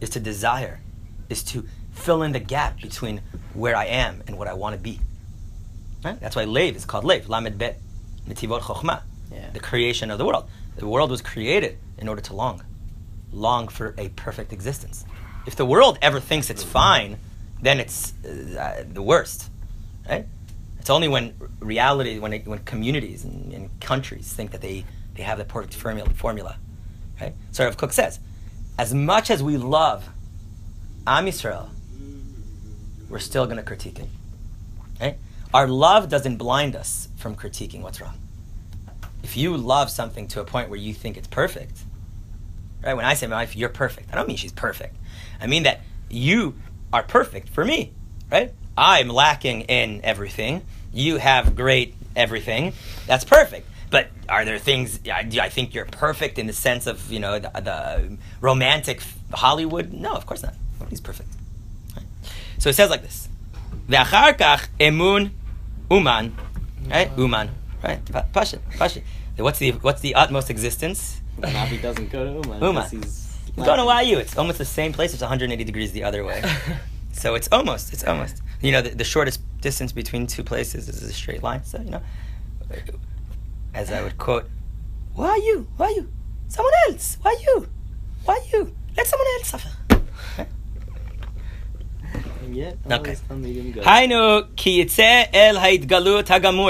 [0.00, 0.80] is to desire,
[1.28, 3.20] is to fill in the gap between
[3.52, 4.98] where I am and what I want to be.
[6.02, 6.18] Right?
[6.18, 7.80] That's why Lev is called Lev, Lamed Bet,
[8.28, 9.02] Netivot Chokhmah,
[9.52, 10.48] the creation of the world.
[10.76, 12.62] The world was created in order to long,
[13.32, 15.04] long for a perfect existence.
[15.46, 17.18] If the world ever thinks it's fine,
[17.62, 19.50] then it's uh, the worst,
[20.08, 20.26] right?
[20.78, 24.84] It's only when reality, when, it, when communities and, and countries think that they,
[25.14, 26.58] they have the perfect formula, formula,
[27.20, 27.34] right?
[27.52, 28.20] So Rav Kook says,
[28.78, 30.08] as much as we love
[31.06, 31.70] Am Yisrael,
[33.08, 34.08] we're still going to critique it.
[35.00, 35.18] Right?
[35.56, 38.18] Our love doesn't blind us from critiquing what's wrong.
[39.22, 41.78] If you love something to a point where you think it's perfect,
[42.84, 42.92] right?
[42.92, 44.94] When I say my wife, you're perfect, I don't mean she's perfect.
[45.40, 46.56] I mean that you
[46.92, 47.94] are perfect for me,
[48.30, 48.52] right?
[48.76, 50.60] I'm lacking in everything.
[50.92, 52.74] You have great everything.
[53.06, 53.66] That's perfect.
[53.88, 54.98] But are there things?
[54.98, 59.00] Do I think you're perfect in the sense of you know the, the romantic
[59.32, 59.90] Hollywood?
[59.90, 60.52] No, of course not.
[60.80, 61.30] Nobody's perfect.
[61.96, 62.04] Right?
[62.58, 63.30] So it says like this:
[63.88, 65.30] "Ve'achar kach emun
[65.90, 66.36] uman."
[66.84, 66.90] Mm.
[66.90, 67.50] Right, uman.
[67.82, 69.00] Right, Pa- pasha, pasha.
[69.36, 71.20] What's the what's the utmost existence?
[71.40, 72.62] Navi doesn't go to Uman.
[72.62, 72.90] Uman.
[72.90, 74.04] he's Go to.
[74.04, 74.18] YU.
[74.18, 75.12] It's almost the same place.
[75.12, 76.42] It's 180 degrees the other way.
[77.16, 78.42] So it's almost, it's almost.
[78.60, 81.64] You know, the, the shortest distance between two places is a straight line.
[81.64, 82.02] So, you know,
[83.72, 84.50] as I would quote,
[85.14, 85.66] why you?
[85.78, 86.12] Why you?
[86.48, 87.16] Someone else.
[87.22, 87.68] Why you?
[88.26, 88.76] Why you?
[88.98, 89.70] Let someone else suffer.
[92.55, 92.95] And yet, Okay.
[92.95, 93.89] always tell me to go.
[93.89, 94.17] היינו
[94.55, 96.69] כי יצא אל ההתגלות הגמור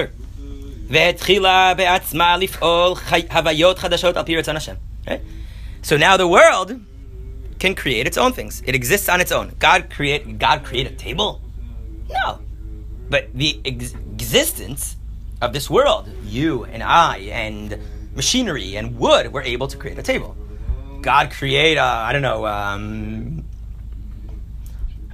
[0.87, 4.73] והתחילה בעצמה לפעול חי- הוויות חדשות על פי רצון השם.
[5.07, 5.21] Right?
[5.83, 6.71] So now the world
[7.59, 8.61] can create its own things.
[8.67, 9.47] It exists on its own.
[9.59, 11.31] God create God create a table?
[12.09, 12.27] No.
[13.13, 14.83] But the ex- existence
[15.41, 16.05] of this world,
[16.37, 17.67] you and I and
[18.21, 20.31] machinery and wood were able to create a table.
[21.09, 22.83] God create uh, I don't know um,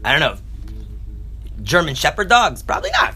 [0.05, 0.35] I don't know
[1.62, 2.62] German Shepherd dogs?
[2.62, 3.14] Probably not.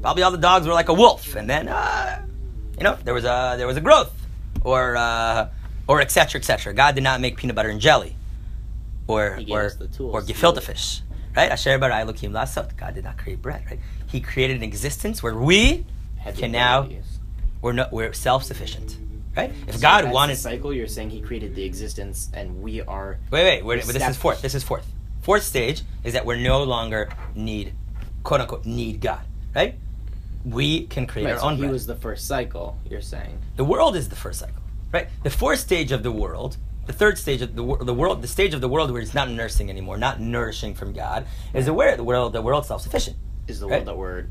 [0.00, 2.22] Probably all the dogs were like a wolf, and then uh,
[2.76, 4.12] you know there was a there was a growth,
[4.62, 5.48] or uh,
[5.86, 6.38] or etc.
[6.40, 6.74] etc.
[6.74, 8.16] God did not make peanut butter and jelly,
[9.06, 11.02] or or us the tools or gefilte fish,
[11.36, 11.50] right?
[11.50, 12.76] Asher bara Elokim lasot.
[12.76, 13.78] God did not create bread, right?
[14.08, 15.86] He created an existence where we
[16.36, 17.18] can now abilities.
[17.60, 18.96] we're no, we're self sufficient,
[19.36, 19.52] right?
[19.68, 23.18] If So God wanted cycle, you're saying He created the existence, and we are.
[23.30, 23.84] Wait, wait, wait.
[23.84, 24.42] This is fourth.
[24.42, 24.86] This is fourth.
[25.22, 27.72] Fourth stage is that we're no longer need,
[28.24, 29.20] quote unquote, need God,
[29.54, 29.76] right?
[30.44, 31.72] We can create Right, our so own he bread.
[31.72, 32.76] was the first cycle.
[32.90, 33.38] You're saying.
[33.56, 34.60] the world is the first cycle,
[34.92, 35.08] right?
[35.22, 36.56] The fourth stage of the world,
[36.86, 39.14] the third stage of the, wor- the world, the stage of the world where it's
[39.14, 43.16] not nursing anymore, not nourishing from God, is aware the world, the world self-sufficient.
[43.46, 43.76] Is the Right.
[43.76, 44.24] world that we're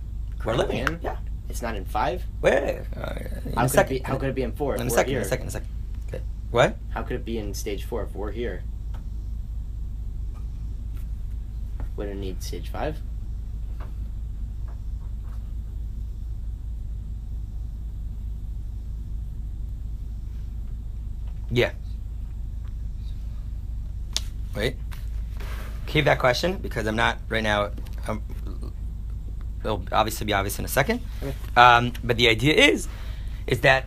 [0.46, 0.88] We're living in.
[0.96, 1.00] in?
[1.02, 1.18] Yeah.
[1.48, 2.24] It's not in five.
[2.42, 2.82] Wait, wait, wait.
[2.98, 3.14] Uh,
[3.46, 3.96] in How could second.
[3.96, 4.06] it be?
[4.10, 4.76] How could it be in four?
[4.76, 5.16] In a second.
[5.16, 5.44] In a second.
[5.44, 5.68] In a second.
[6.10, 6.22] Okay.
[6.52, 6.76] What?
[6.90, 8.64] How could it be in stage four if we're here?
[12.02, 12.98] Would it need stage five?
[21.52, 21.74] Yeah.
[24.56, 24.78] Wait.
[25.86, 27.70] Keep that question because I'm not right now.
[28.08, 28.24] Um,
[29.60, 31.02] it'll obviously be obvious in a second.
[31.22, 31.36] Okay.
[31.56, 32.88] Um, but the idea is,
[33.46, 33.86] is that,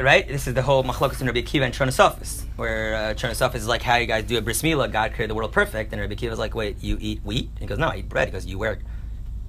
[0.00, 0.26] right?
[0.28, 3.62] This is the whole machlokas in Rabbi Akiva and Turnus Rufus, where uh, Turnus Rufus
[3.62, 4.90] is like, how you guys do a bris milah?
[4.90, 7.50] God created the world perfect, and Rabbi Akiva is like, wait, you eat wheat?
[7.58, 8.28] He goes, no, I eat bread.
[8.28, 8.78] He goes, you wear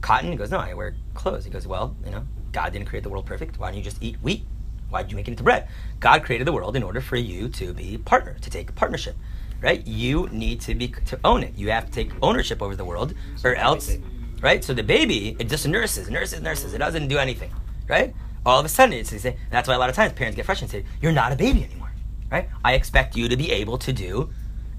[0.02, 0.32] cotton?
[0.32, 1.46] He goes, no, I wear clothes.
[1.46, 3.60] He goes, well, you know, God didn't create the world perfect.
[3.60, 4.44] Why don't you just eat wheat?
[4.90, 5.68] Why did you make it into bread?
[6.00, 9.16] God created the world in order for you to be partner, to take partnership,
[9.62, 9.86] right?
[9.86, 11.54] You need to be to own it.
[11.56, 13.96] You have to take ownership over the world, or else,
[14.42, 14.64] right?
[14.64, 16.74] So the baby, it just nurses, nurses, nurses.
[16.74, 17.52] It doesn't do anything,
[17.88, 18.16] right?
[18.49, 20.45] All of a sudden, it's they say that's why a lot of times parents get
[20.47, 21.91] frustrated and say, "You're not a baby anymore.
[22.35, 22.47] right?
[22.65, 24.13] I expect you to be able to do,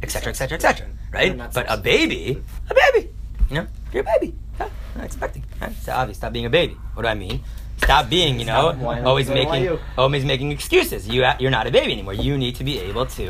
[0.03, 0.87] etc., etc., etc.
[1.11, 1.31] Right?
[1.31, 2.23] I'm not But a so- baby,
[2.69, 3.09] a baby,
[3.49, 4.29] you know, you're a baby.
[4.59, 5.43] Yeah, I'm not expecting.
[5.61, 5.73] Right?
[5.85, 6.17] So obvious.
[6.17, 6.75] Stop being a baby.
[6.93, 7.37] What do I mean?
[7.83, 9.79] Stop being, you know, Stop whining always like making, you.
[9.97, 11.01] always making excuses.
[11.13, 12.13] You, you're not a baby anymore.
[12.27, 13.25] You need to be able to,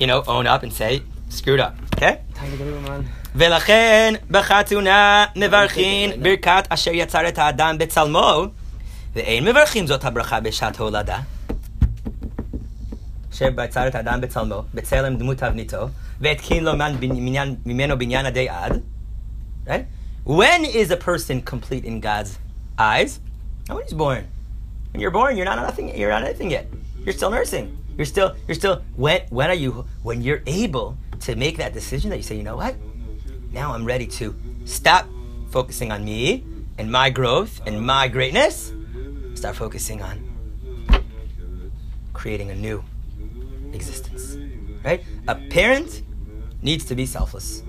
[0.00, 1.02] you know, own up and say,
[1.38, 1.74] screwed up.
[1.96, 2.20] Okay?
[2.34, 3.04] Time to go to man.
[3.38, 8.46] ולכן בחתונה מברכים ברכת אשר יצר את האדם בצלמו,
[9.14, 11.18] ואין מברכים זאת הברכה בשעת הולדה.
[13.32, 15.88] אשר יצר את האדם בצלמו, בצלם דמות תבניתו,
[16.20, 18.80] והתקין לו מן- בניין- ממנו בניין עדי עד.
[19.66, 19.84] Right?
[20.26, 22.38] When is a person complete in God's
[22.78, 23.20] eyes?
[23.68, 24.22] Not when he's born.
[24.92, 25.86] When you're born, you're not nothing.
[25.98, 26.66] You're not anything yet.
[27.04, 27.66] You're still nursing.
[27.96, 28.30] You're still.
[28.46, 28.76] You're still.
[29.04, 29.20] When?
[29.38, 29.72] When are you?
[30.08, 30.86] When you're able
[31.26, 32.74] to make that decision that you say, you know what?
[33.58, 34.24] Now I'm ready to
[34.78, 35.04] stop
[35.56, 36.22] focusing on me
[36.78, 38.54] and my growth and my greatness.
[39.41, 40.21] Start focusing on
[42.13, 42.83] creating a new
[43.73, 44.37] existence.
[44.85, 45.03] Right?
[45.27, 46.03] A parent
[46.61, 47.63] needs to be selfless.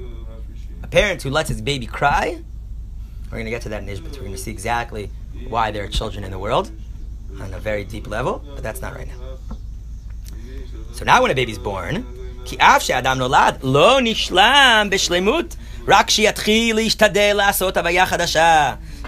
[0.83, 2.43] A parent who lets his baby cry,
[3.25, 4.17] we're going to get to that in Ishbitz.
[4.17, 5.09] We're going to see exactly
[5.49, 6.71] why there are children in the world
[7.41, 9.57] on a very deep level, but that's not right now.
[10.93, 12.05] So now when a baby's born,
[12.45, 14.89] כי אף שאדם נולד לא נשלם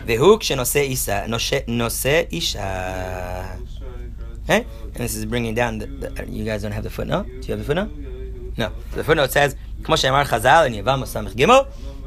[0.05, 3.43] והוא כשנושא אישה, נושא, נושא אישה.
[4.45, 4.65] Okay?
[4.93, 7.25] And this is bringing down, the, the, you guys don't have the footnote?
[7.25, 7.91] Do you have the footnote?
[8.57, 8.71] No.
[8.91, 11.45] So the footnote says, כמו שאמר חז"ל, אני יבם ס"ג,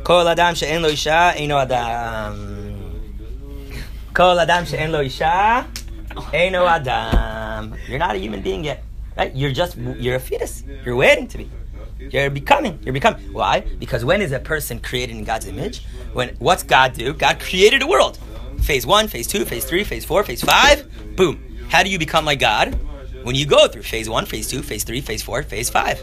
[0.03, 2.35] כל אדם שאין לו אישה, אינו אדם.
[4.13, 5.63] כל אדם שאין לו אישה,
[6.33, 7.73] אינו אדם.
[7.89, 8.83] You're not a human being yet.
[9.17, 9.35] Right?
[9.35, 10.63] You're just, you're a fetus.
[10.85, 11.49] You're waiting to be.
[12.12, 12.80] You're becoming.
[12.84, 13.22] You're becoming.
[13.34, 13.62] Why?
[13.80, 15.84] Because when is a person created in God's image?
[16.14, 17.14] When what's God do?
[17.14, 18.18] God created a world.
[18.62, 20.90] Phase one, phase two, phase three, phase four, phase five.
[21.16, 21.44] Boom.
[21.70, 22.80] How do you become like God?
[23.24, 26.02] When you go through phase one, phase two, phase three, phase four, phase five.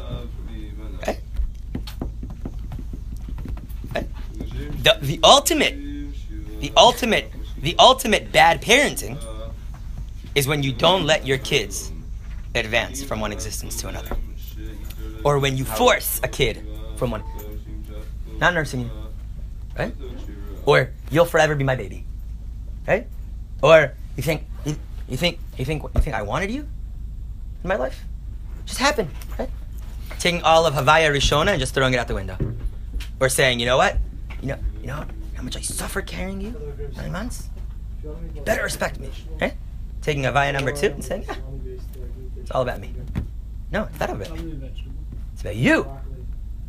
[1.06, 1.20] Right?
[3.94, 4.08] Right?
[4.82, 5.74] The the ultimate,
[6.60, 9.18] the ultimate, the ultimate bad parenting
[10.34, 11.92] is when you don't let your kids
[12.54, 14.16] advance from one existence to another.
[15.24, 16.64] Or when you force a kid
[16.96, 17.24] from one.
[18.38, 18.90] Not nursing you.
[19.78, 19.94] Right?
[20.66, 22.04] Or you'll forever be my baby.
[22.86, 23.06] Right?
[23.62, 24.76] Or you think you,
[25.08, 26.68] you think you think you think I wanted you
[27.62, 28.04] in my life?
[28.66, 29.50] Just happened, right?
[30.18, 32.36] Taking all of Havaya Rishona and just throwing it out the window.
[33.20, 33.98] Or saying, you know what?
[34.40, 36.54] You know, you know how much I suffered carrying you?
[36.96, 37.48] Nine months?
[38.44, 39.10] Better respect me.
[39.40, 39.54] Right?
[40.02, 41.36] Taking Havaya number two and saying, yeah,
[42.36, 42.94] it's all about me.
[43.70, 44.70] No, it's not about me.
[45.44, 45.86] About you.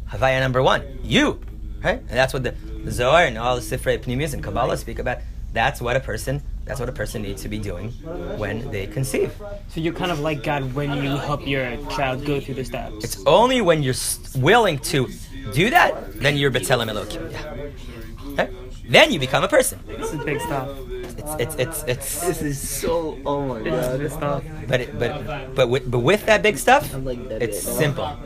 [0.10, 1.40] Havaya number one, you.
[1.82, 2.00] Right?
[2.00, 2.52] And that's what the,
[2.84, 5.20] the Zohar and all the Sifrei Pnimius and Kabbalah speak about.
[5.54, 7.92] That's what a person that's what a person needs to be doing
[8.38, 9.32] when they conceive.
[9.70, 13.04] So you're kind of like God when you help your child go through the steps.
[13.04, 13.94] It's only when you're
[14.36, 15.08] willing to
[15.54, 17.32] do that, then you're B'Tselem Elokim.
[17.32, 18.44] Yeah.
[18.46, 18.65] Okay?
[18.88, 19.80] Then you become a person.
[19.88, 20.70] This is big stuff.
[21.18, 22.22] It's it's it's it's.
[22.22, 23.18] This is so.
[23.26, 24.44] Oh my This is big stuff.
[24.68, 28.18] But it, but but with, but with that big stuff, I'm like that it's simple.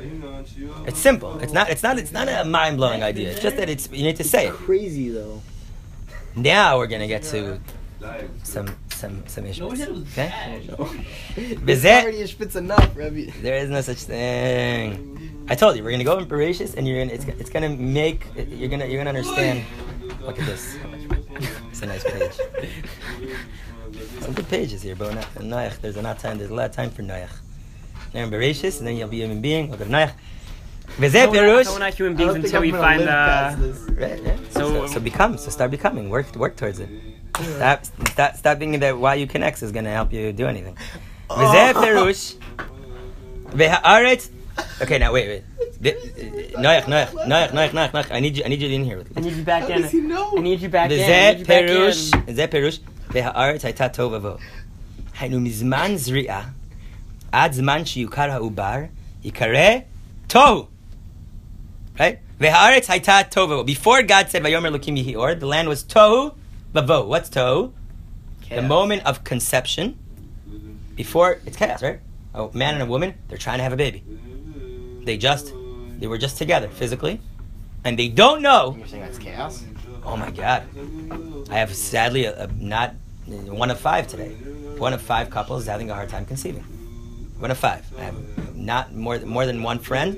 [0.85, 1.39] It's simple.
[1.39, 3.31] It's not it's not it's not a mind blowing idea.
[3.31, 4.53] It's just that it's you need to say it.
[4.53, 5.41] Crazy though.
[6.35, 7.59] Now we're gonna get to
[8.43, 9.81] some some some issues.
[9.81, 10.61] Okay.
[11.37, 13.31] It's already a enough, Rebbe.
[13.41, 15.45] There is no such thing.
[15.47, 18.25] I told you we're gonna go in Bereshis, and you're gonna it's, it's gonna make
[18.35, 19.65] you're gonna you're gonna understand.
[20.21, 20.77] Look at this.
[21.71, 22.33] It's a nice page.
[24.21, 25.79] Some good pages here, but not Noach.
[25.81, 26.37] There's a lot of time.
[26.37, 27.29] There's a lot of time for Noach.
[28.13, 29.71] Now in Bereshis, and then you'll be a human being.
[29.71, 30.13] Look at Noach.
[30.97, 31.65] V'zeh How we're not- pirush.
[31.65, 33.11] how we're not human beings until we find the.
[33.11, 33.55] uh.
[33.91, 34.35] Right, yeah.
[34.51, 35.37] So- So, so, become.
[35.37, 36.09] So start becoming.
[36.09, 36.89] Work work towards it.
[37.39, 40.75] Stop stop stop thinking that why you connect is gonna help you do anything.
[41.29, 42.35] V'zeh pirush.
[43.59, 44.29] V'ha'aretz.
[44.81, 45.43] Okay, now wait, wait.
[45.61, 48.11] Uh, Noach, Noach, Noach, Noach, Noach, Noach.
[48.11, 48.43] I need you.
[48.45, 49.03] I need you in here.
[49.15, 49.81] I need you back How in.
[49.83, 50.33] Does he know?
[50.37, 50.99] I need you back in.
[50.99, 52.11] Zeh perush.
[52.11, 52.79] zeh perush.
[53.09, 54.39] Ve'haaretz hayta tov avo.
[55.15, 56.53] Haynu mizman zri'a.
[57.31, 58.89] Ad zman sheyukar ha'ubar
[59.23, 59.85] yikare
[60.27, 60.67] tov.
[61.99, 62.19] Right.
[62.39, 63.65] Ve'haaretz hayta tov avo.
[63.65, 66.35] Before God said vayomer lokim yihor," the land was tov
[66.73, 67.05] vavo.
[67.07, 67.73] What's tov?
[68.49, 69.99] The moment of conception.
[70.95, 71.99] Before it's chaos, right?
[72.33, 74.03] A man and a woman, they're trying to have a baby.
[75.09, 75.53] They just,
[75.99, 77.19] they were just together physically,
[77.83, 79.63] and they don't know You're saying that's chaos?
[80.05, 80.61] Oh my God!
[81.49, 82.93] I have sadly a, a not
[83.25, 84.29] one of five today.
[84.77, 86.61] One of five couples is having a hard time conceiving.
[87.39, 87.83] One of five.
[87.97, 90.13] I have not more more than one friend.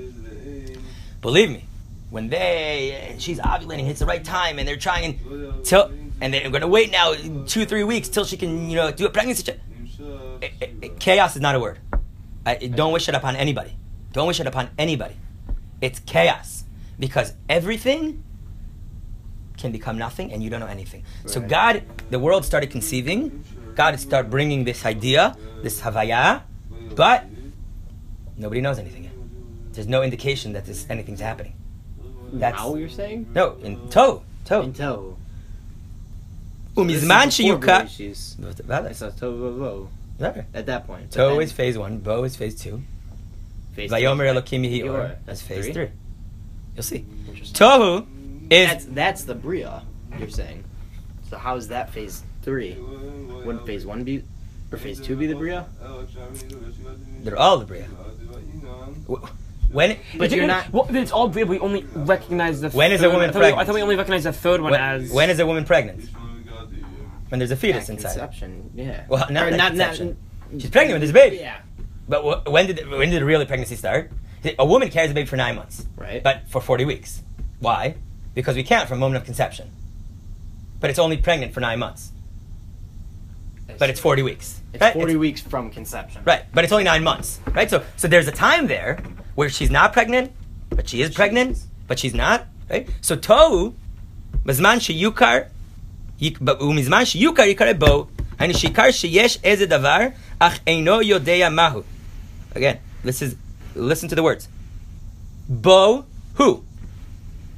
[1.22, 1.64] Believe me,
[2.10, 5.18] when they she's ovulating, it's the right time, and they're trying
[5.64, 5.90] till
[6.20, 7.14] and they're going to wait now
[7.46, 9.58] two three weeks till she can you know do a pregnancy check.
[10.42, 11.78] It- it- it- chaos is not a word.
[12.44, 13.72] I, don't wish it upon anybody.
[14.12, 15.16] Don't wish it upon anybody.
[15.80, 16.64] It's chaos
[16.98, 18.22] because everything
[19.56, 21.04] can become nothing and you don't know anything.
[21.26, 23.44] So God, the world started conceiving.
[23.74, 26.42] God started bringing this idea, this havaya,
[26.94, 27.24] but
[28.36, 29.12] nobody knows anything yet.
[29.72, 31.54] There's no indication that this anything's happening.
[32.34, 33.30] That's Now you're saying?
[33.34, 34.62] no in toe toe.
[34.62, 35.16] In toe.
[36.76, 37.82] Umizman This is before sheyuka.
[37.82, 38.36] Bereshis.
[38.64, 38.86] Vale.
[38.86, 39.88] It's a tow vo- vo.
[40.26, 40.44] Okay.
[40.54, 41.10] At that point.
[41.10, 41.98] But Toe is phase one.
[41.98, 42.82] Bo is phase two.
[43.72, 44.24] Phase Vayomer.
[44.32, 45.08] Elokim Yehi Or.
[45.08, 45.72] That's That's phase three.
[45.72, 45.88] three.
[46.74, 47.04] You'll see.
[47.28, 47.54] Interesting.
[47.54, 48.06] Tohu
[48.50, 49.82] is That's that's the bria.
[50.18, 50.64] You're saying.
[51.30, 52.74] So how is that phase three?
[53.44, 54.22] Wouldn't phase one be,
[54.70, 55.66] or phase two be the bria?
[57.22, 57.84] they're all the bria.
[59.08, 59.24] Wh-
[59.74, 60.70] When But you're not.
[60.72, 61.46] Well, it's all bria.
[61.46, 62.70] but We only recognize the.
[62.70, 63.66] When is a third- woman I thought we- I pregnant?
[63.68, 65.10] thought we only recognize the third one when, as.
[65.12, 66.08] when is a woman pregnant?
[67.30, 68.08] When there's a fetus Yeah, inside.
[68.10, 68.70] conception.
[68.74, 69.04] Yeah.
[69.08, 70.16] Well, not Or that not, conception.
[70.52, 70.60] not.
[70.60, 71.36] She's pregnant with this baby.
[71.36, 71.56] Yeah.
[72.12, 74.10] But wh- when did when did the really pregnancy start?
[74.58, 76.22] A woman carries a baby for nine months, Right.
[76.22, 77.22] but for forty weeks.
[77.58, 77.94] Why?
[78.34, 79.70] Because we count from the moment of conception.
[80.80, 82.02] But it's only pregnant for nine months.
[83.78, 84.60] But it's forty weeks.
[84.74, 84.92] It's right?
[84.92, 86.20] forty It's- weeks from conception.
[86.26, 87.70] Right, but it's only nine months, right?
[87.70, 88.98] So, so there's a time there
[89.34, 90.32] where she's not pregnant,
[90.68, 92.86] but she is pregnant, but she's not, right?
[93.00, 93.72] So tohu,
[94.44, 95.48] b'zman sheyukar,
[96.20, 98.08] yik- but umizman sheyukar yikare bo,
[98.38, 101.84] hani shikar sheyesh eze davar, ach eino yodea mahu.
[102.54, 103.36] Again, this is,
[103.74, 104.48] listen to the words.
[105.48, 106.64] Bo, who?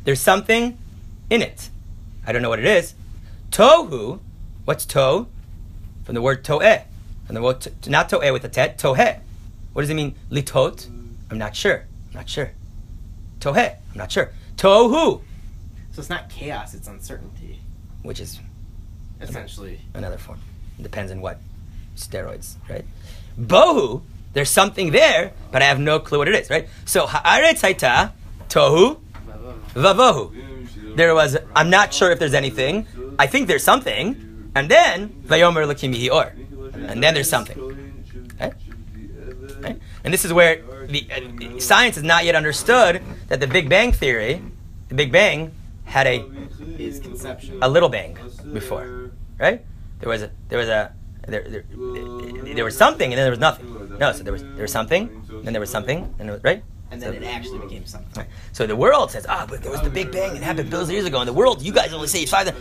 [0.04, 0.78] There's something
[1.30, 1.70] in it.
[2.26, 2.94] I don't know what it is.
[3.50, 4.20] Tohu,
[4.64, 5.26] what's to?
[6.04, 6.82] From the word to'eh.
[7.26, 9.20] From the word, to, not to'eh with a tet, tohe.
[9.72, 10.14] What does it mean?
[10.30, 10.88] Litot?
[11.30, 11.84] I'm not sure.
[12.10, 12.52] I'm not sure.
[13.40, 13.56] Tohe?
[13.92, 14.32] I'm not sure.
[14.56, 15.20] Tohu,
[15.92, 17.58] So it's not chaos; it's uncertainty.
[18.02, 18.38] which is
[19.20, 20.40] Essentially, another form.
[20.80, 21.38] Depends on what
[21.96, 22.84] steroids, right?
[23.40, 24.02] Bohu,
[24.34, 26.68] there's something there, but I have no clue what it is, right?
[26.84, 28.12] So haaretz haita
[28.48, 29.00] tohu
[29.74, 30.96] vavohu.
[30.96, 31.36] There was.
[31.56, 32.86] I'm not sure if there's anything.
[33.18, 36.34] I think there's something, and then vayomer lakimihi or,
[36.88, 37.58] and then there's something.
[38.34, 38.52] Okay?
[39.60, 39.80] Right?
[40.04, 43.92] And this is where the uh, science has not yet understood that the Big Bang
[43.92, 44.42] theory,
[44.88, 45.52] the Big Bang,
[45.84, 46.24] had a
[46.78, 47.58] is conception.
[47.62, 48.18] a little bang
[48.52, 49.64] before, right?
[50.00, 50.92] There was a there was a
[51.26, 51.64] there, there,
[52.54, 53.73] there was something and then there was nothing.
[53.98, 55.08] No, so there was there was something,
[55.42, 56.62] then there was something, and it was, right.
[56.90, 58.12] and then it actually became something.
[58.16, 58.28] Right.
[58.52, 60.30] So the world says, ah, but there was the Big Bang.
[60.30, 61.18] And it happened billions of years ago.
[61.20, 62.46] And the world, you guys only say it's five.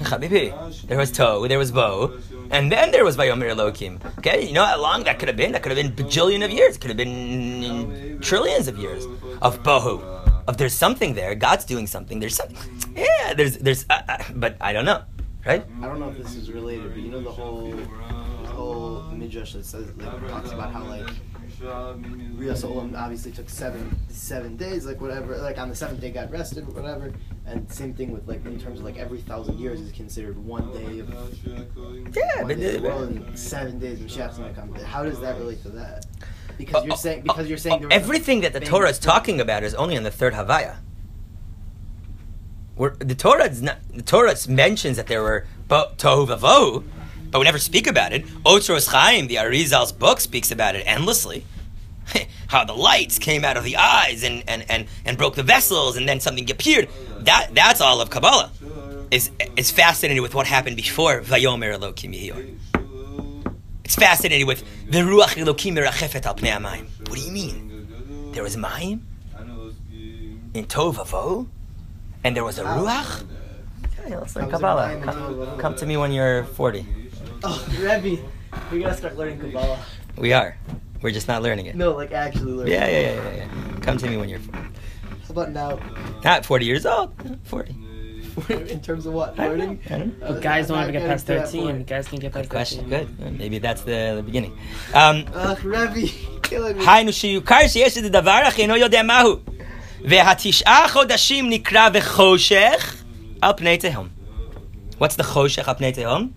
[0.00, 2.18] Habibi, there was Toe, there was Bo,
[2.50, 3.98] and then there was Vayomer Elohim.
[4.18, 5.52] Okay, you know how long that could have been?
[5.52, 6.76] That could have been bajillion of years.
[6.76, 9.06] It could have been trillions of years
[9.40, 10.02] of Bohu.
[10.46, 11.34] Of there's something there.
[11.34, 12.20] God's doing something.
[12.20, 12.56] There's something.
[12.94, 13.84] Yeah, there's there's.
[13.90, 15.02] Uh, uh, but I don't know,
[15.44, 15.64] right?
[15.82, 17.74] I don't know if this is related, but you know the whole
[18.56, 21.08] whole midrash that says like talks about how like
[21.60, 25.36] Ria Olam obviously took seven seven days, like whatever.
[25.38, 27.12] Like on the seventh day, got rested, whatever.
[27.46, 30.70] And same thing with like in terms of like every thousand years is considered one
[30.72, 31.08] day of
[32.14, 34.74] Yeah, one day of the uh, world, and seven days Mashiach's gonna come.
[34.74, 36.06] How does that relate to that?
[36.58, 38.60] Because Oh, you're saying oh, because you're saying oh, there was a everything that the
[38.60, 40.76] Torah is talking about is only in the third Havaya.
[42.74, 46.84] Where the Torah is not, the Torah mentions that there were tohu vavohu,
[47.30, 48.24] but we never speak about it.
[48.44, 51.44] Otzros Chaim, the Arizal's book, speaks about it endlessly.
[52.48, 55.96] How the lights came out of the eyes and, and, and, and broke the vessels,
[55.96, 56.88] and then something appeared.
[57.20, 58.50] That that's all of Kabbalah.
[59.10, 62.56] Is is fascinated with what happened before Vayomer Elokim Yehior.
[63.84, 66.86] It's fascinated with the Ruach Elokim merachefet al pnei hamayim.
[67.08, 68.32] What do you mean?
[68.32, 69.00] There was Mayim
[70.54, 71.46] in Tovavo,
[72.24, 73.24] and there was a Ruach.
[74.00, 75.00] Okay, let's learn How was it Kabbalah.
[75.02, 76.86] Come, come to me when you're 40.
[77.43, 78.21] Oh, Rebbe,
[78.71, 79.79] we gotta start learning Kabbalah.
[80.17, 80.57] We are.
[81.01, 81.75] We're just not learning it.
[81.75, 82.73] No, like actually learning.
[82.73, 83.79] Yeah, yeah, yeah, yeah, yeah.
[83.81, 84.59] Come to me when you're 40.
[84.59, 85.79] How about now?
[86.23, 87.13] Not 40 years old.
[87.43, 87.75] 40.
[88.69, 89.65] in terms of what I don't know.
[89.65, 89.79] learning?
[89.89, 90.25] I don't know.
[90.27, 91.63] Uh, But guys don't not ever get getting past to that 13.
[91.63, 91.87] point.
[91.87, 92.89] Guys can get past Good question.
[92.89, 93.15] 13.
[93.19, 93.39] Good.
[93.39, 94.53] Maybe that's the, the beginning.
[94.93, 96.07] Um, Ugh, Rebbe,
[96.43, 96.85] killing me.
[96.87, 99.35] היינו שיוכר שיש איזה דבר אך אינו יודע מהו.
[100.05, 103.03] והתשעה חודשים נקרא וחושך
[103.41, 104.07] על פני תהום.
[105.01, 106.31] What's the חושך על פני תהום?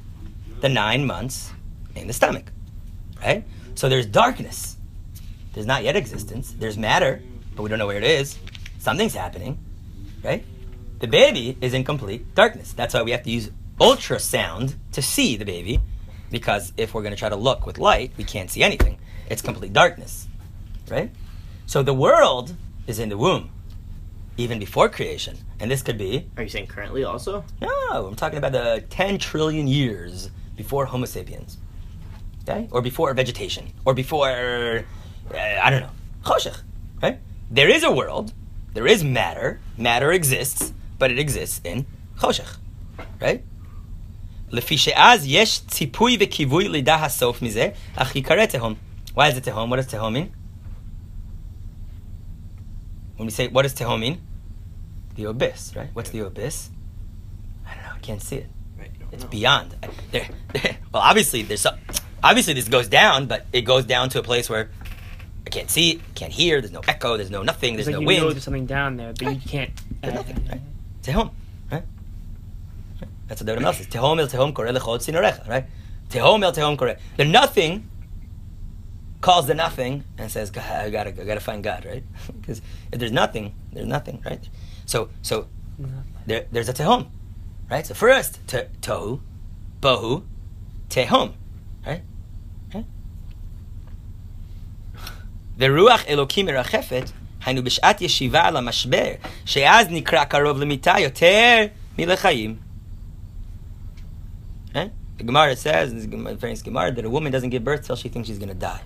[0.61, 1.51] The nine months
[1.95, 2.51] in the stomach.
[3.21, 3.43] Right?
[3.75, 4.77] So there's darkness.
[5.53, 6.55] There's not yet existence.
[6.57, 7.21] There's matter,
[7.55, 8.37] but we don't know where it is.
[8.79, 9.57] Something's happening.
[10.23, 10.45] Right?
[10.99, 12.73] The baby is in complete darkness.
[12.73, 15.79] That's why we have to use ultrasound to see the baby.
[16.29, 18.97] Because if we're going to try to look with light, we can't see anything.
[19.29, 20.27] It's complete darkness
[20.89, 21.11] right?
[21.65, 22.55] So the world
[22.87, 23.51] is in the womb,
[24.37, 25.37] even before creation.
[25.59, 27.43] And this could be, Are you saying currently also?
[27.61, 31.58] no, I'm talking about the 10 trillion years before Homo sapiens.
[32.42, 32.68] Okay?
[32.70, 33.72] Or before vegetation.
[33.84, 34.84] Or before
[35.32, 35.90] uh, I don't know,
[36.24, 36.60] choshech,
[37.02, 37.18] right?
[37.50, 38.32] There is a world,
[38.74, 41.86] there is matter, matter exists, but it exists in
[42.18, 42.58] choshech,
[43.20, 43.42] right?
[44.50, 48.74] לפי שאז יש ציפוי וקיווי לידה הסוף מזה, אך ייקרא תהום.
[49.14, 49.68] Why is it tehom?
[49.70, 50.32] What does tehom mean?
[53.16, 54.20] When we say, what does tehom mean?
[55.14, 55.90] The abyss, right?
[55.94, 56.70] What's the abyss?
[57.66, 58.48] I don't know, I can't see it.
[59.09, 59.13] Right.
[59.13, 59.29] It's know.
[59.29, 59.75] beyond.
[60.11, 61.75] There, there, well, obviously, there's some,
[62.23, 64.69] obviously this goes down, but it goes down to a place where
[65.45, 66.61] I can't see it, can't hear.
[66.61, 67.17] There's no echo.
[67.17, 67.75] There's no nothing.
[67.75, 68.35] There's like no you know wind.
[68.35, 69.71] there's something down there, but you can't.
[70.01, 70.61] There's uh, nothing, right?
[71.01, 71.31] Tehom,
[71.71, 71.83] right?
[73.27, 73.87] That's what David Melech says.
[73.87, 75.65] Tehom el tehom kore lechod sinorecha, right?
[76.09, 76.97] Tehom el tehom kore.
[77.17, 77.89] The nothing
[79.21, 82.03] calls the nothing and says, God, I gotta, I gotta find God, right?
[82.41, 84.47] Because if there's nothing, there's nothing, right?
[84.85, 85.47] So, so
[86.25, 87.07] there, there's a tehom,
[87.70, 87.86] right?
[87.86, 89.20] So first, te, tohu,
[89.80, 90.22] bohu,
[90.88, 91.32] tehom,
[91.86, 92.02] right?
[92.74, 92.84] right?
[95.58, 97.10] ורוח אלוקים מרחפת,
[97.44, 99.12] היינו בשעת ישיבה על המשבר,
[99.44, 101.66] שאז נקרא קרוב למיתה יותר
[101.98, 102.56] מלחיים.
[104.74, 104.90] Right?
[105.18, 108.08] The Gemara says, in the famous Gemara, that a woman doesn't give birth till she
[108.08, 108.82] thinks she's going to die.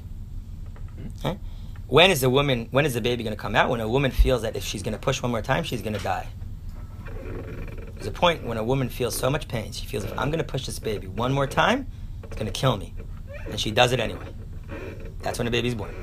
[1.25, 1.39] Right?
[1.87, 2.69] When is the woman?
[2.71, 3.71] When is the baby going to come out?
[3.71, 5.95] When a woman feels that if she's going to push one more time, she's going
[5.95, 6.27] to die.
[8.04, 10.40] There's a point when a woman feels so much pain, she feels if I'm going
[10.40, 11.88] to push this baby one more time,
[12.26, 12.94] it's going to kill me,
[13.50, 14.28] and she does it anyway.
[15.22, 15.96] That's when the baby's born.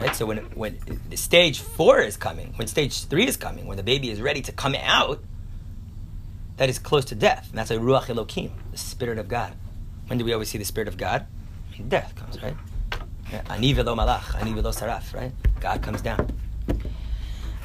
[0.00, 0.16] Right?
[0.16, 3.84] So when when the stage four is coming, when stage three is coming, when the
[3.84, 5.22] baby is ready to come out,
[6.56, 7.46] that is close to death.
[7.50, 9.52] And that's a ruach elokim, the spirit of God.
[10.08, 11.28] When do we always see the spirit of God?
[11.86, 12.56] Death comes, right?
[13.48, 15.30] Ani velo malach, ani velo saraf, right?
[15.60, 16.26] God comes down.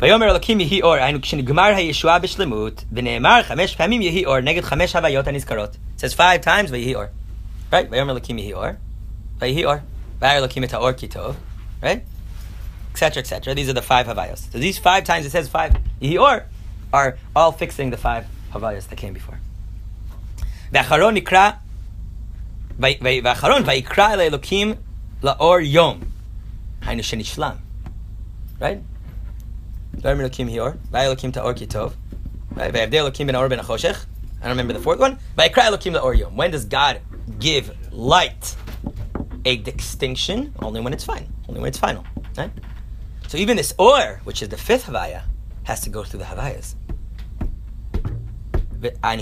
[0.01, 4.97] ויאמר אלוקים יהי אור, היינו כשנגמר הישועה בשלמות, ונאמר חמש פעמים יהי אור נגד חמש
[4.97, 5.76] הוויות הנזכרות.
[5.97, 7.05] It says five times ויהי אור.
[7.72, 7.76] Right?
[7.90, 8.64] ויאמר אלוקים יהי אור,
[9.38, 9.74] ויהי אור.
[10.20, 11.36] וירא אלוקים את האור כי טוב.
[11.82, 11.86] Right?
[12.95, 13.16] Etc.
[13.16, 13.55] Etc.
[13.55, 14.40] These are the five havayos.
[14.53, 16.34] So these five times it says five יהי אור
[16.92, 19.36] are all fixing the five havayos that came before.
[20.72, 21.51] ואחרון נקרא,
[22.78, 24.74] ו- ו- ואחרון ויקרא אל האלוקים
[25.22, 26.01] לאור יום.
[26.86, 27.57] היינו שנשלם.
[28.61, 28.64] Right?
[29.97, 31.93] Darim Elokim Hior, Lai Elokim Ta'or Kitov,
[32.53, 34.05] Vayavdei Elokim Ben Aor Ben Achoshech,
[34.41, 36.37] I don't remember the fourth one, Vayikra Elokim La'or Yom.
[36.37, 37.01] When does God
[37.39, 38.55] give light
[39.43, 40.53] a distinction?
[40.61, 42.05] Only when it's fine, only when it's final,
[42.37, 42.51] right?
[43.27, 45.23] So even this Or, which is the fifth Havaya,
[45.63, 46.75] has to go through the Havayas.
[48.81, 49.19] When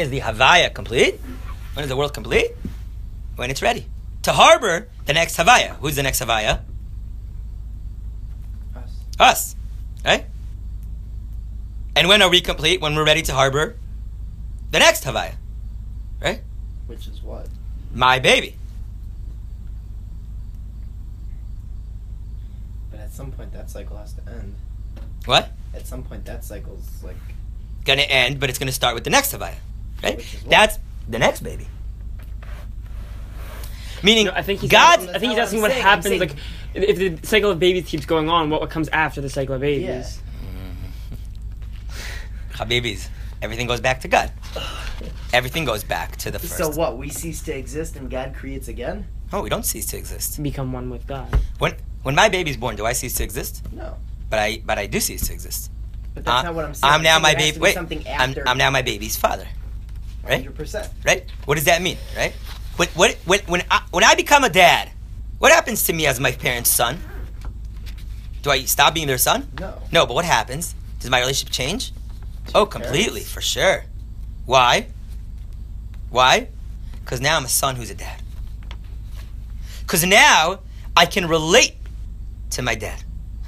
[0.00, 1.20] is the Havaya complete?
[1.74, 2.50] When is the world complete?
[3.36, 3.86] When it's ready.
[4.22, 5.76] To harbor the next Havaya.
[5.76, 6.62] Who's the next Havaya?
[9.18, 9.54] Us.
[9.54, 9.56] Us.
[10.04, 10.26] Right?
[11.96, 12.80] And when are we complete?
[12.80, 13.76] When we're ready to harbor
[14.70, 15.34] the next havaya.
[16.22, 16.42] Right?
[16.86, 17.48] Which is what?
[17.92, 18.56] My baby.
[22.90, 24.54] But at some point, that cycle has to end.
[25.24, 25.50] What?
[25.74, 27.16] At some point, that cycle's like.
[27.84, 29.54] Gonna end, but it's gonna start with the next havaya.
[30.02, 30.16] Right?
[30.16, 30.50] Which is what?
[30.50, 31.66] That's the next baby.
[34.02, 35.00] Meaning, No, I think he's God.
[35.00, 36.34] asking, I think he's asking what what saying, happens like
[36.82, 38.50] if the cycle of babies keeps going on.
[38.50, 40.20] What comes after the cycle of babies?
[42.52, 43.08] Habibis.
[43.42, 44.32] Everything goes back to God.
[45.32, 46.56] Everything goes back to the first.
[46.56, 46.98] So what?
[46.98, 49.06] We cease to exist and God creates again?
[49.32, 50.42] Oh, we don't cease to exist.
[50.42, 51.28] Become one with God.
[51.58, 53.62] When when my baby's born, do I cease to exist?
[53.72, 53.96] No.
[54.30, 55.70] But I but I do cease to exist.
[56.14, 56.92] But that's Uh, not what I'm saying.
[56.94, 57.60] I'm now my there has baby.
[57.60, 58.34] Wait, Something I'm.
[58.46, 59.46] I'm now my baby's father.
[60.24, 60.44] right?
[60.44, 60.90] 100%.
[61.04, 61.24] Right?
[61.44, 61.98] What does that mean?
[62.16, 62.32] Right?
[62.76, 64.90] When when when when I, when I become a dad,
[65.38, 66.98] what happens to me as my parents' son?
[68.42, 69.48] Do I stop being their son?
[69.58, 69.82] No.
[69.92, 70.74] No, but what happens?
[71.00, 71.92] Does my relationship change?
[72.54, 73.32] Oh, completely, parents?
[73.32, 73.84] for sure.
[74.46, 74.88] Why?
[76.10, 76.48] Why?
[77.00, 78.22] Because now I'm a son who's a dad.
[79.80, 80.60] Because now
[80.96, 81.74] I can relate
[82.50, 83.02] to my dad,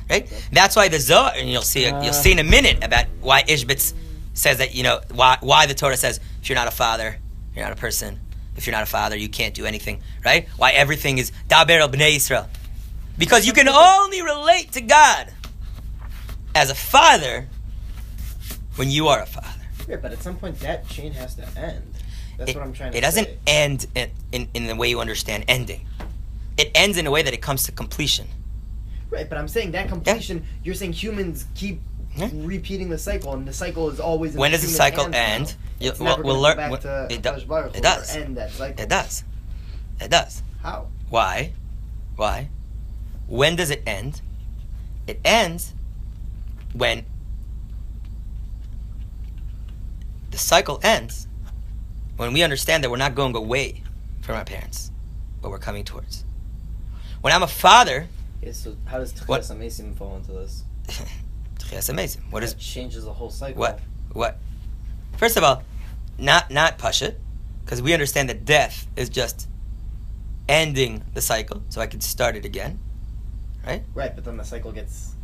[0.09, 0.31] right?
[0.53, 3.95] That's why the Zohar, and you'll see, you'll see in a minute about why Ishbitz
[4.35, 7.19] says that you know why why the Torah says if you're not a father,
[7.55, 8.21] you're not a person.
[8.61, 10.47] If you're not a father, you can't do anything, right?
[10.59, 12.47] Why everything is daber bnei Israel,
[13.17, 15.33] because you can only relate to God
[16.55, 17.49] as a father
[18.77, 19.65] when you are a father.
[19.89, 21.91] Yeah, but at some point that chain has to end.
[22.37, 22.99] That's it, what I'm trying to say.
[22.99, 23.39] It doesn't say.
[23.47, 25.87] end in, in, in the way you understand ending.
[26.59, 28.29] It ends in a way that it comes to completion.
[29.09, 30.45] Right, but I'm saying that completion.
[30.63, 31.81] You're saying humans keep
[32.17, 32.29] Yeah.
[32.35, 34.35] repeating the cycle, and the cycle is always.
[34.35, 35.55] When does the cycle end?
[35.79, 38.17] You- we'll- we'll learn- go back what- to it do- it does.
[38.17, 38.83] End that cycle.
[38.83, 39.25] It does.
[40.01, 40.43] It does.
[40.63, 40.89] How?
[41.09, 41.53] Why?
[42.17, 42.49] Why?
[43.27, 44.21] When does it end?
[45.07, 45.73] It ends
[46.73, 47.07] when
[50.31, 51.27] the cycle ends
[52.17, 53.83] when we understand that we're not going away
[54.21, 54.91] from our parents.
[55.43, 56.23] but we're coming towards.
[57.23, 58.09] When I'm a father,
[58.43, 59.41] Yeah, so how does What?
[59.41, 60.65] Tchias Hameisim fall into this?
[61.77, 62.23] that's amazing.
[62.31, 63.61] What is That changes the whole cycle.
[63.61, 63.81] what?
[64.13, 64.39] What?
[65.17, 65.63] First of all,
[66.19, 67.15] not not Pasha,
[67.65, 69.49] because we understand that death is just
[70.49, 72.81] ending the cycle, so I can start it again.
[73.67, 75.15] Right, Right, but then the cycle gets.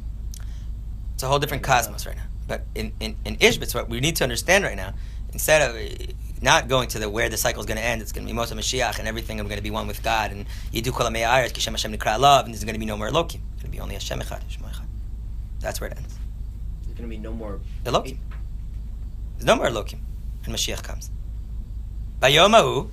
[1.14, 2.26] It's a whole different cosmos right now.
[2.46, 4.94] But in, in, in Ishbitz, what we need to understand right now,
[5.32, 8.12] instead of uh, not going to the where the cycle is going to end, it's
[8.12, 9.40] going to be Moshe Mashiach and everything.
[9.40, 12.54] I'm going to be one with God and Yidu Kol Kishem Hashem Nikra Love, and
[12.54, 13.40] there's going to be no more Elokim.
[13.54, 14.84] It's going to be only Hashem Echad, Shemo Echad.
[15.60, 16.18] That's where it ends.
[16.96, 17.60] There's gonna be no more.
[17.84, 18.16] Elokim.
[19.36, 19.98] There's no more Elokim
[20.46, 21.10] when Mashiach comes.
[22.20, 22.88] Bayom Hahu,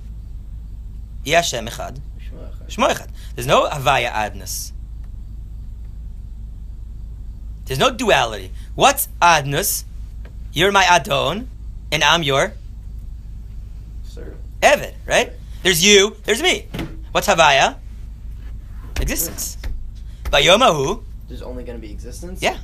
[1.24, 2.00] Yi Hashem Echad,
[2.68, 3.08] Shmo Echad.
[3.34, 4.72] There's no Havaya Adnus.
[7.64, 8.50] There's no duality.
[8.74, 9.84] What's Adnus?
[10.52, 11.48] You're my Adon,
[11.90, 12.52] and I'm your
[14.02, 14.34] Sir.
[14.60, 15.32] Evid, right?
[15.62, 16.68] There's you, there's me.
[17.12, 17.76] What's Havaya?
[19.00, 19.56] Existence.
[20.24, 22.42] Bayom Hahu, There's only gonna be existence.
[22.42, 22.58] Yeah.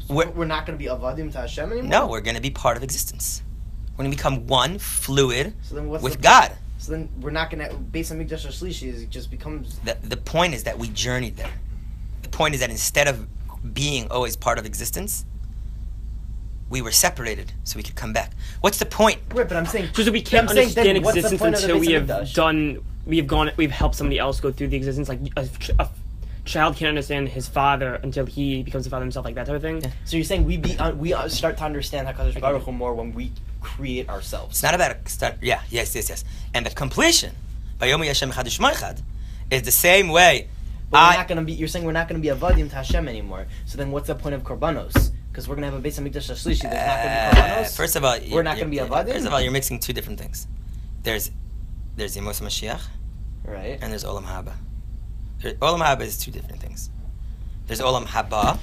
[0.00, 1.88] So We're- we're, not gonna be avadim to Hashem anymore.
[1.90, 3.42] no, we're going to be part of existence.
[3.92, 6.52] We're going to become one, fluid, So then what's with the, God.
[6.78, 9.02] So then we're not gonna based on Mikdash Shlishi.
[9.02, 11.50] It just becomes The, the point is that we journeyed there.
[12.22, 13.26] The point is that instead of
[13.74, 15.24] being always part of existence,
[16.68, 18.32] we were separated so we could come back.
[18.60, 19.20] What's the point?
[19.34, 19.48] right.
[19.48, 21.80] But I'm saying So that we can't I'm saying understand existence point of the until
[21.80, 25.08] we have done, we have gone, we've helped somebody else go through the existence.
[25.08, 25.88] Like a, a
[26.46, 29.62] child can't understand his father until he becomes a father himself, like that type of
[29.62, 29.82] thing.
[29.82, 29.90] Yeah.
[30.06, 32.94] So you're saying we be uh, we uh, start to understand Hakadosh Baruch Hu more
[32.94, 34.52] when we create ourselves.
[34.56, 35.34] It's not about a start.
[35.42, 36.24] Yeah, yes, yes, yes.
[36.54, 37.34] And the completion,
[37.78, 39.02] Bayomi Hashem Echad U'Shmo Echad,
[39.50, 40.48] is the same way.
[40.88, 41.52] But we're not gonna be.
[41.52, 43.46] You're saying we're not gonna be avadim to Hashem anymore.
[43.66, 45.10] So then what's the point of korbanos?
[45.30, 46.62] Because we're gonna have a base of mikdash shlishi.
[46.62, 47.76] There's not Uh, gonna be korbanos.
[47.76, 49.12] first of all, We're not gonna be avadim?
[49.12, 50.46] First of all, you're mixing two different things.
[51.02, 51.30] There's
[51.96, 52.82] there's Yemos Mashiach
[53.44, 53.78] right.
[53.82, 54.52] and there's Olam Haba.
[55.42, 56.90] Olam Haba is two different things.
[57.66, 58.58] There's Olam Haba,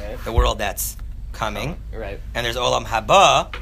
[0.00, 0.24] Right.
[0.24, 0.96] the world that's
[1.32, 2.20] coming, oh, Right.
[2.34, 3.54] and there's Olam Haba,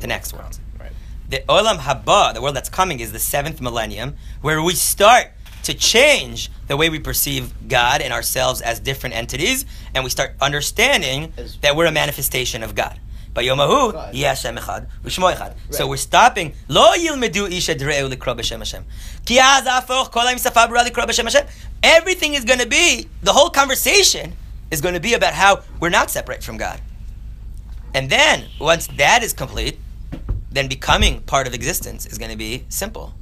[0.00, 0.58] the next world.
[0.78, 0.92] Right.
[1.28, 5.32] The Olam Haba, the world that's coming, is the seventh millennium, where we start
[5.62, 10.34] to change the way we perceive God and ourselves as different entities, and we start
[10.40, 12.98] understanding that we're a manifestation of God.
[13.34, 14.14] Bayomahu, God.
[14.14, 15.54] Yeh Hashem Echad, U'Shmo Echad.
[15.70, 16.54] So we're stopping.
[16.66, 18.84] Lo yilmedu ish edre'u likro b'shem Hashem.
[19.24, 21.46] Ki az afoch kol ha'im safa b'ra likro b'shem Hashem.
[21.82, 24.34] Everything is going to be, the whole conversation
[24.70, 26.80] is going to be about how we're not separate from God.
[27.94, 29.78] And then, once that is complete,
[30.50, 33.14] then becoming part of existence is going to be simple,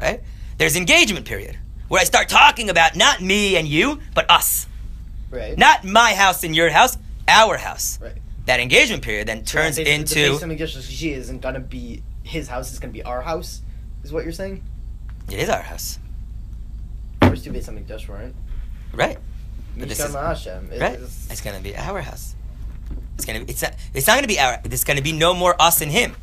[0.00, 0.22] right?
[0.58, 4.66] There's engagement period where I start talking about not me and you, but us.
[5.30, 5.56] Right.
[5.56, 6.96] Not my house and your house,
[7.28, 7.98] our house.
[8.00, 8.16] Right.
[8.46, 12.48] That engagement period then turns So into the base of mikdash isn't gonna be his
[12.48, 12.70] house.
[12.70, 13.62] It's gonna be our house.
[14.04, 14.62] Is what you're saying?
[15.28, 15.98] it is our house,
[17.44, 18.34] Base of mikdash weren't.
[18.92, 19.18] right?
[19.76, 20.14] But this is-.
[20.72, 20.98] It Right?
[21.30, 22.34] It's going to be our house.
[23.16, 23.52] It's to be.
[23.52, 23.74] It's not.
[23.94, 24.60] It's not to be our.
[24.64, 26.14] It's to be no more us and him.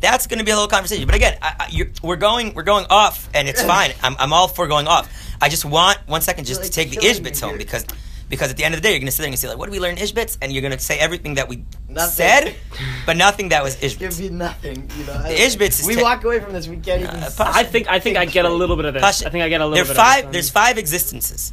[0.00, 1.06] That's to be a little conversation.
[1.06, 2.54] But again, I, I, you're, we're going.
[2.54, 3.92] We're going off, and it's fine.
[4.02, 5.10] I'm, I'm all for going off.
[5.40, 7.86] I just want one second just Like to take the Ishbitz home because
[8.30, 9.58] because at the end of the day, you're going to sit there and say like,
[9.58, 10.38] what did we learn in Ishbitz?
[10.40, 12.10] And you're going to say everything that we Nothing.
[12.12, 12.54] said,
[13.06, 14.20] but nothing that was Give Ishbitz.
[14.20, 14.88] me nothing.
[14.96, 15.22] You know.
[15.22, 16.66] The Ishbitz is We ta- walk away from this.
[16.68, 17.14] We can't even.
[17.16, 17.58] Uh, s- Pasha.
[17.58, 19.02] I think I think I get a little bit of this.
[19.02, 19.26] Pasha.
[19.26, 19.98] I think I get a little There bit.
[20.00, 20.24] are five.
[20.26, 20.46] Of this.
[20.46, 21.52] There's five existences.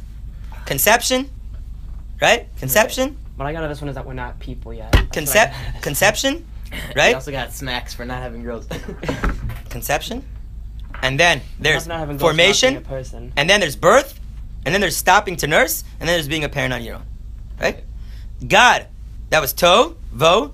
[0.64, 1.28] Conception,
[2.22, 2.48] right?
[2.58, 4.92] Conception, What I got out of this one is that we're not people yet.
[4.92, 5.82] That's what I concept, got out of this.
[5.82, 7.14] conception, We right?
[7.14, 8.68] also got smacks for not having girls.
[9.70, 10.24] conception,
[11.02, 13.32] and then there's Not having goals, not formation, a person.
[13.36, 14.17] and then there's birth,
[14.68, 17.06] and then there's stopping to nurse, and then there's being a parent on your own.
[17.58, 17.84] Right?
[18.46, 18.86] God,
[19.30, 20.52] that was to, vo,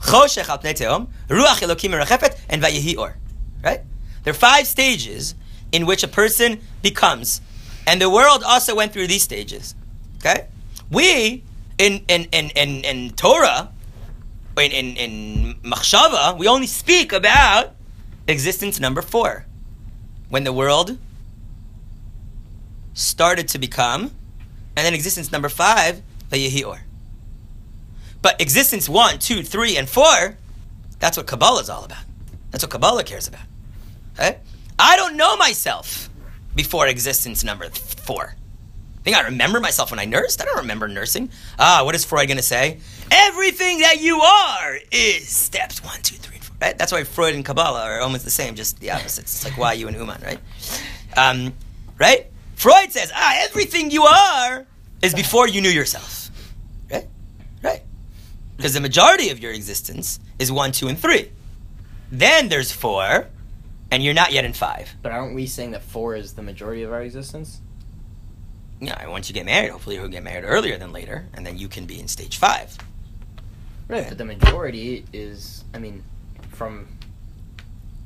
[0.00, 3.16] choshech al tehom, ruach elokim merachefet, and vayehi or.
[3.62, 3.82] Right?
[4.24, 5.36] There are five stages
[5.70, 7.40] in which a person becomes,
[7.86, 9.76] and the world also went through these stages.
[10.16, 10.48] Okay?
[10.90, 11.44] We
[11.78, 13.70] in in in in, in Torah,
[14.58, 17.76] in in in machshava, we only speak about
[18.26, 19.46] existence number four,
[20.30, 20.98] when the world
[22.94, 24.10] started to become,
[24.76, 26.02] and then existence number five.
[28.22, 30.38] But existence one, two, three, and four,
[30.98, 32.02] that's what Kabbalah is all about.
[32.50, 33.42] That's what Kabbalah cares about.
[34.14, 34.38] Okay?
[34.78, 36.08] I don't know myself
[36.56, 38.34] before existence number four.
[39.02, 40.40] Think I remember myself when I nursed?
[40.40, 41.28] I don't remember nursing.
[41.58, 42.78] Ah, what is Freud going to say?
[43.10, 46.56] Everything that you are is steps one, two, three, four.
[46.60, 46.78] Right?
[46.78, 49.34] That's why Freud and Kabbalah are almost the same, just the opposites.
[49.34, 50.38] It's like why you and Uman, right?
[51.16, 51.52] Um,
[51.98, 52.26] right?
[52.54, 54.66] Freud says, ah, everything you are
[55.02, 56.30] is before you knew yourself.
[56.90, 57.06] Right?
[57.62, 57.82] Right.
[58.56, 61.30] Because the majority of your existence is one, two, and three.
[62.10, 63.26] Then there's four,
[63.90, 64.94] and you're not yet in five.
[65.02, 67.60] But aren't we saying that four is the majority of our existence?
[68.80, 71.68] Yeah, once you get married, hopefully you'll get married earlier than later, and then you
[71.68, 72.76] can be in stage five.
[73.88, 74.08] Right.
[74.08, 76.02] But the majority is, I mean,
[76.50, 76.88] from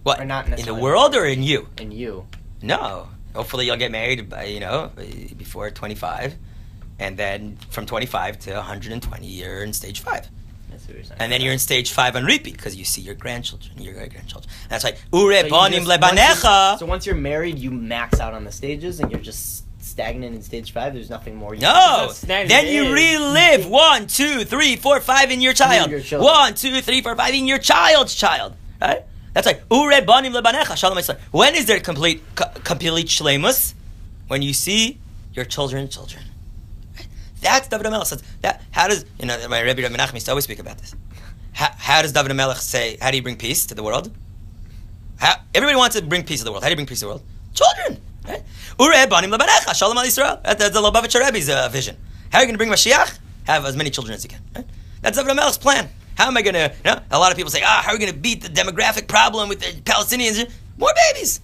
[0.02, 1.68] What Or not in the world or in you?
[1.78, 2.26] in you.
[2.62, 3.08] No.
[3.34, 4.90] Hopefully you'll get married by you know
[5.36, 6.34] before 25,
[6.98, 10.28] and then from 25 to 120 you're in stage five.
[10.70, 11.20] That's what you're saying.
[11.20, 14.12] And then you're in stage five on repeat because you see your grandchildren, your great
[14.12, 14.52] grandchildren.
[14.68, 16.78] That's like ure So bonim lebanecha.
[16.78, 19.64] So once you're married, you max out on the stages, and you're just
[19.98, 20.94] stagnant in stage five.
[20.94, 21.54] There's nothing more.
[21.54, 25.90] You No, then you relive one, two, three, four, five in your child.
[25.90, 26.20] your.
[26.22, 28.54] One, two, three, four, five in your child's child.
[28.80, 29.02] Right?
[29.38, 30.76] That's like ure bonim lebanecha.
[30.76, 30.98] Shalom.
[31.30, 33.72] When is there complete co- complete shlemus?
[34.26, 34.98] When you see
[35.32, 36.24] your children, children.
[37.40, 38.20] That's David Melech says.
[38.40, 40.92] That how does you know my Rebbe Rabbi Menachem used to always speak about this.
[41.52, 42.96] How, how does David Melech say?
[43.00, 44.10] How do you bring peace to the world?
[45.18, 46.64] How, everybody wants to bring peace to the world.
[46.64, 47.22] How do you bring peace to the world?
[47.54, 48.02] Children.
[48.26, 48.42] Right?
[48.80, 50.42] Ure banim lebanecha, shalom al Yisrael.
[50.42, 51.96] That- That's the Lubavitcher Rebbe's uh, vision.
[52.32, 53.16] How are you going to bring Mashiach?
[53.44, 54.40] Have as many children as you can.
[54.56, 54.66] Right?
[55.02, 55.88] That's David Melech's plan.
[56.18, 56.74] How am I going to?
[56.84, 58.48] You know, a lot of people say, ah, how are we going to beat the
[58.48, 60.50] demographic problem with the Palestinians?
[60.76, 61.40] More babies.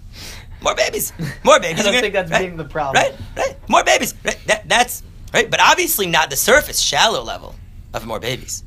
[0.60, 1.12] More babies.
[1.44, 1.80] More babies.
[1.80, 2.40] I don't You're think that's right?
[2.40, 3.00] being the problem.
[3.00, 3.14] Right?
[3.36, 3.56] Right?
[3.68, 4.14] More babies.
[4.24, 4.36] Right?
[4.46, 5.48] That, that's right.
[5.48, 7.54] But obviously not the surface, shallow level
[7.92, 8.64] of more babies.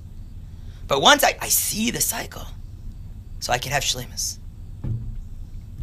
[0.87, 2.47] But once I, I see the cycle,
[3.41, 4.39] so I can have shlemus.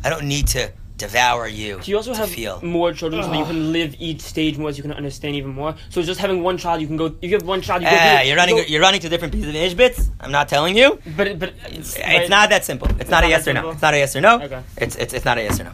[0.02, 1.80] I don't need to devour you.
[1.80, 2.60] Do you also to have feel.
[2.62, 5.52] more children so that you can live each stage more so you can understand even
[5.52, 5.74] more?
[5.90, 7.06] So just having one child, you can go.
[7.06, 7.96] If you have one child, you go.
[7.98, 8.56] Ah, you're running.
[8.58, 10.10] you You're running to different pieces of Ishbitz.
[10.20, 11.00] I'm not telling you.
[11.16, 12.88] but but it's, It's not that simple.
[13.00, 13.70] It's, not, a yes or no.
[13.70, 14.40] It's not a yes or no.
[14.40, 14.62] Okay.
[14.76, 15.72] It's it's it's not a yes or no.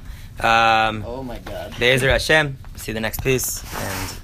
[0.49, 1.75] Um, Oh my god.
[1.79, 2.57] Be'ezer Hashem.
[2.77, 4.21] See the next piece and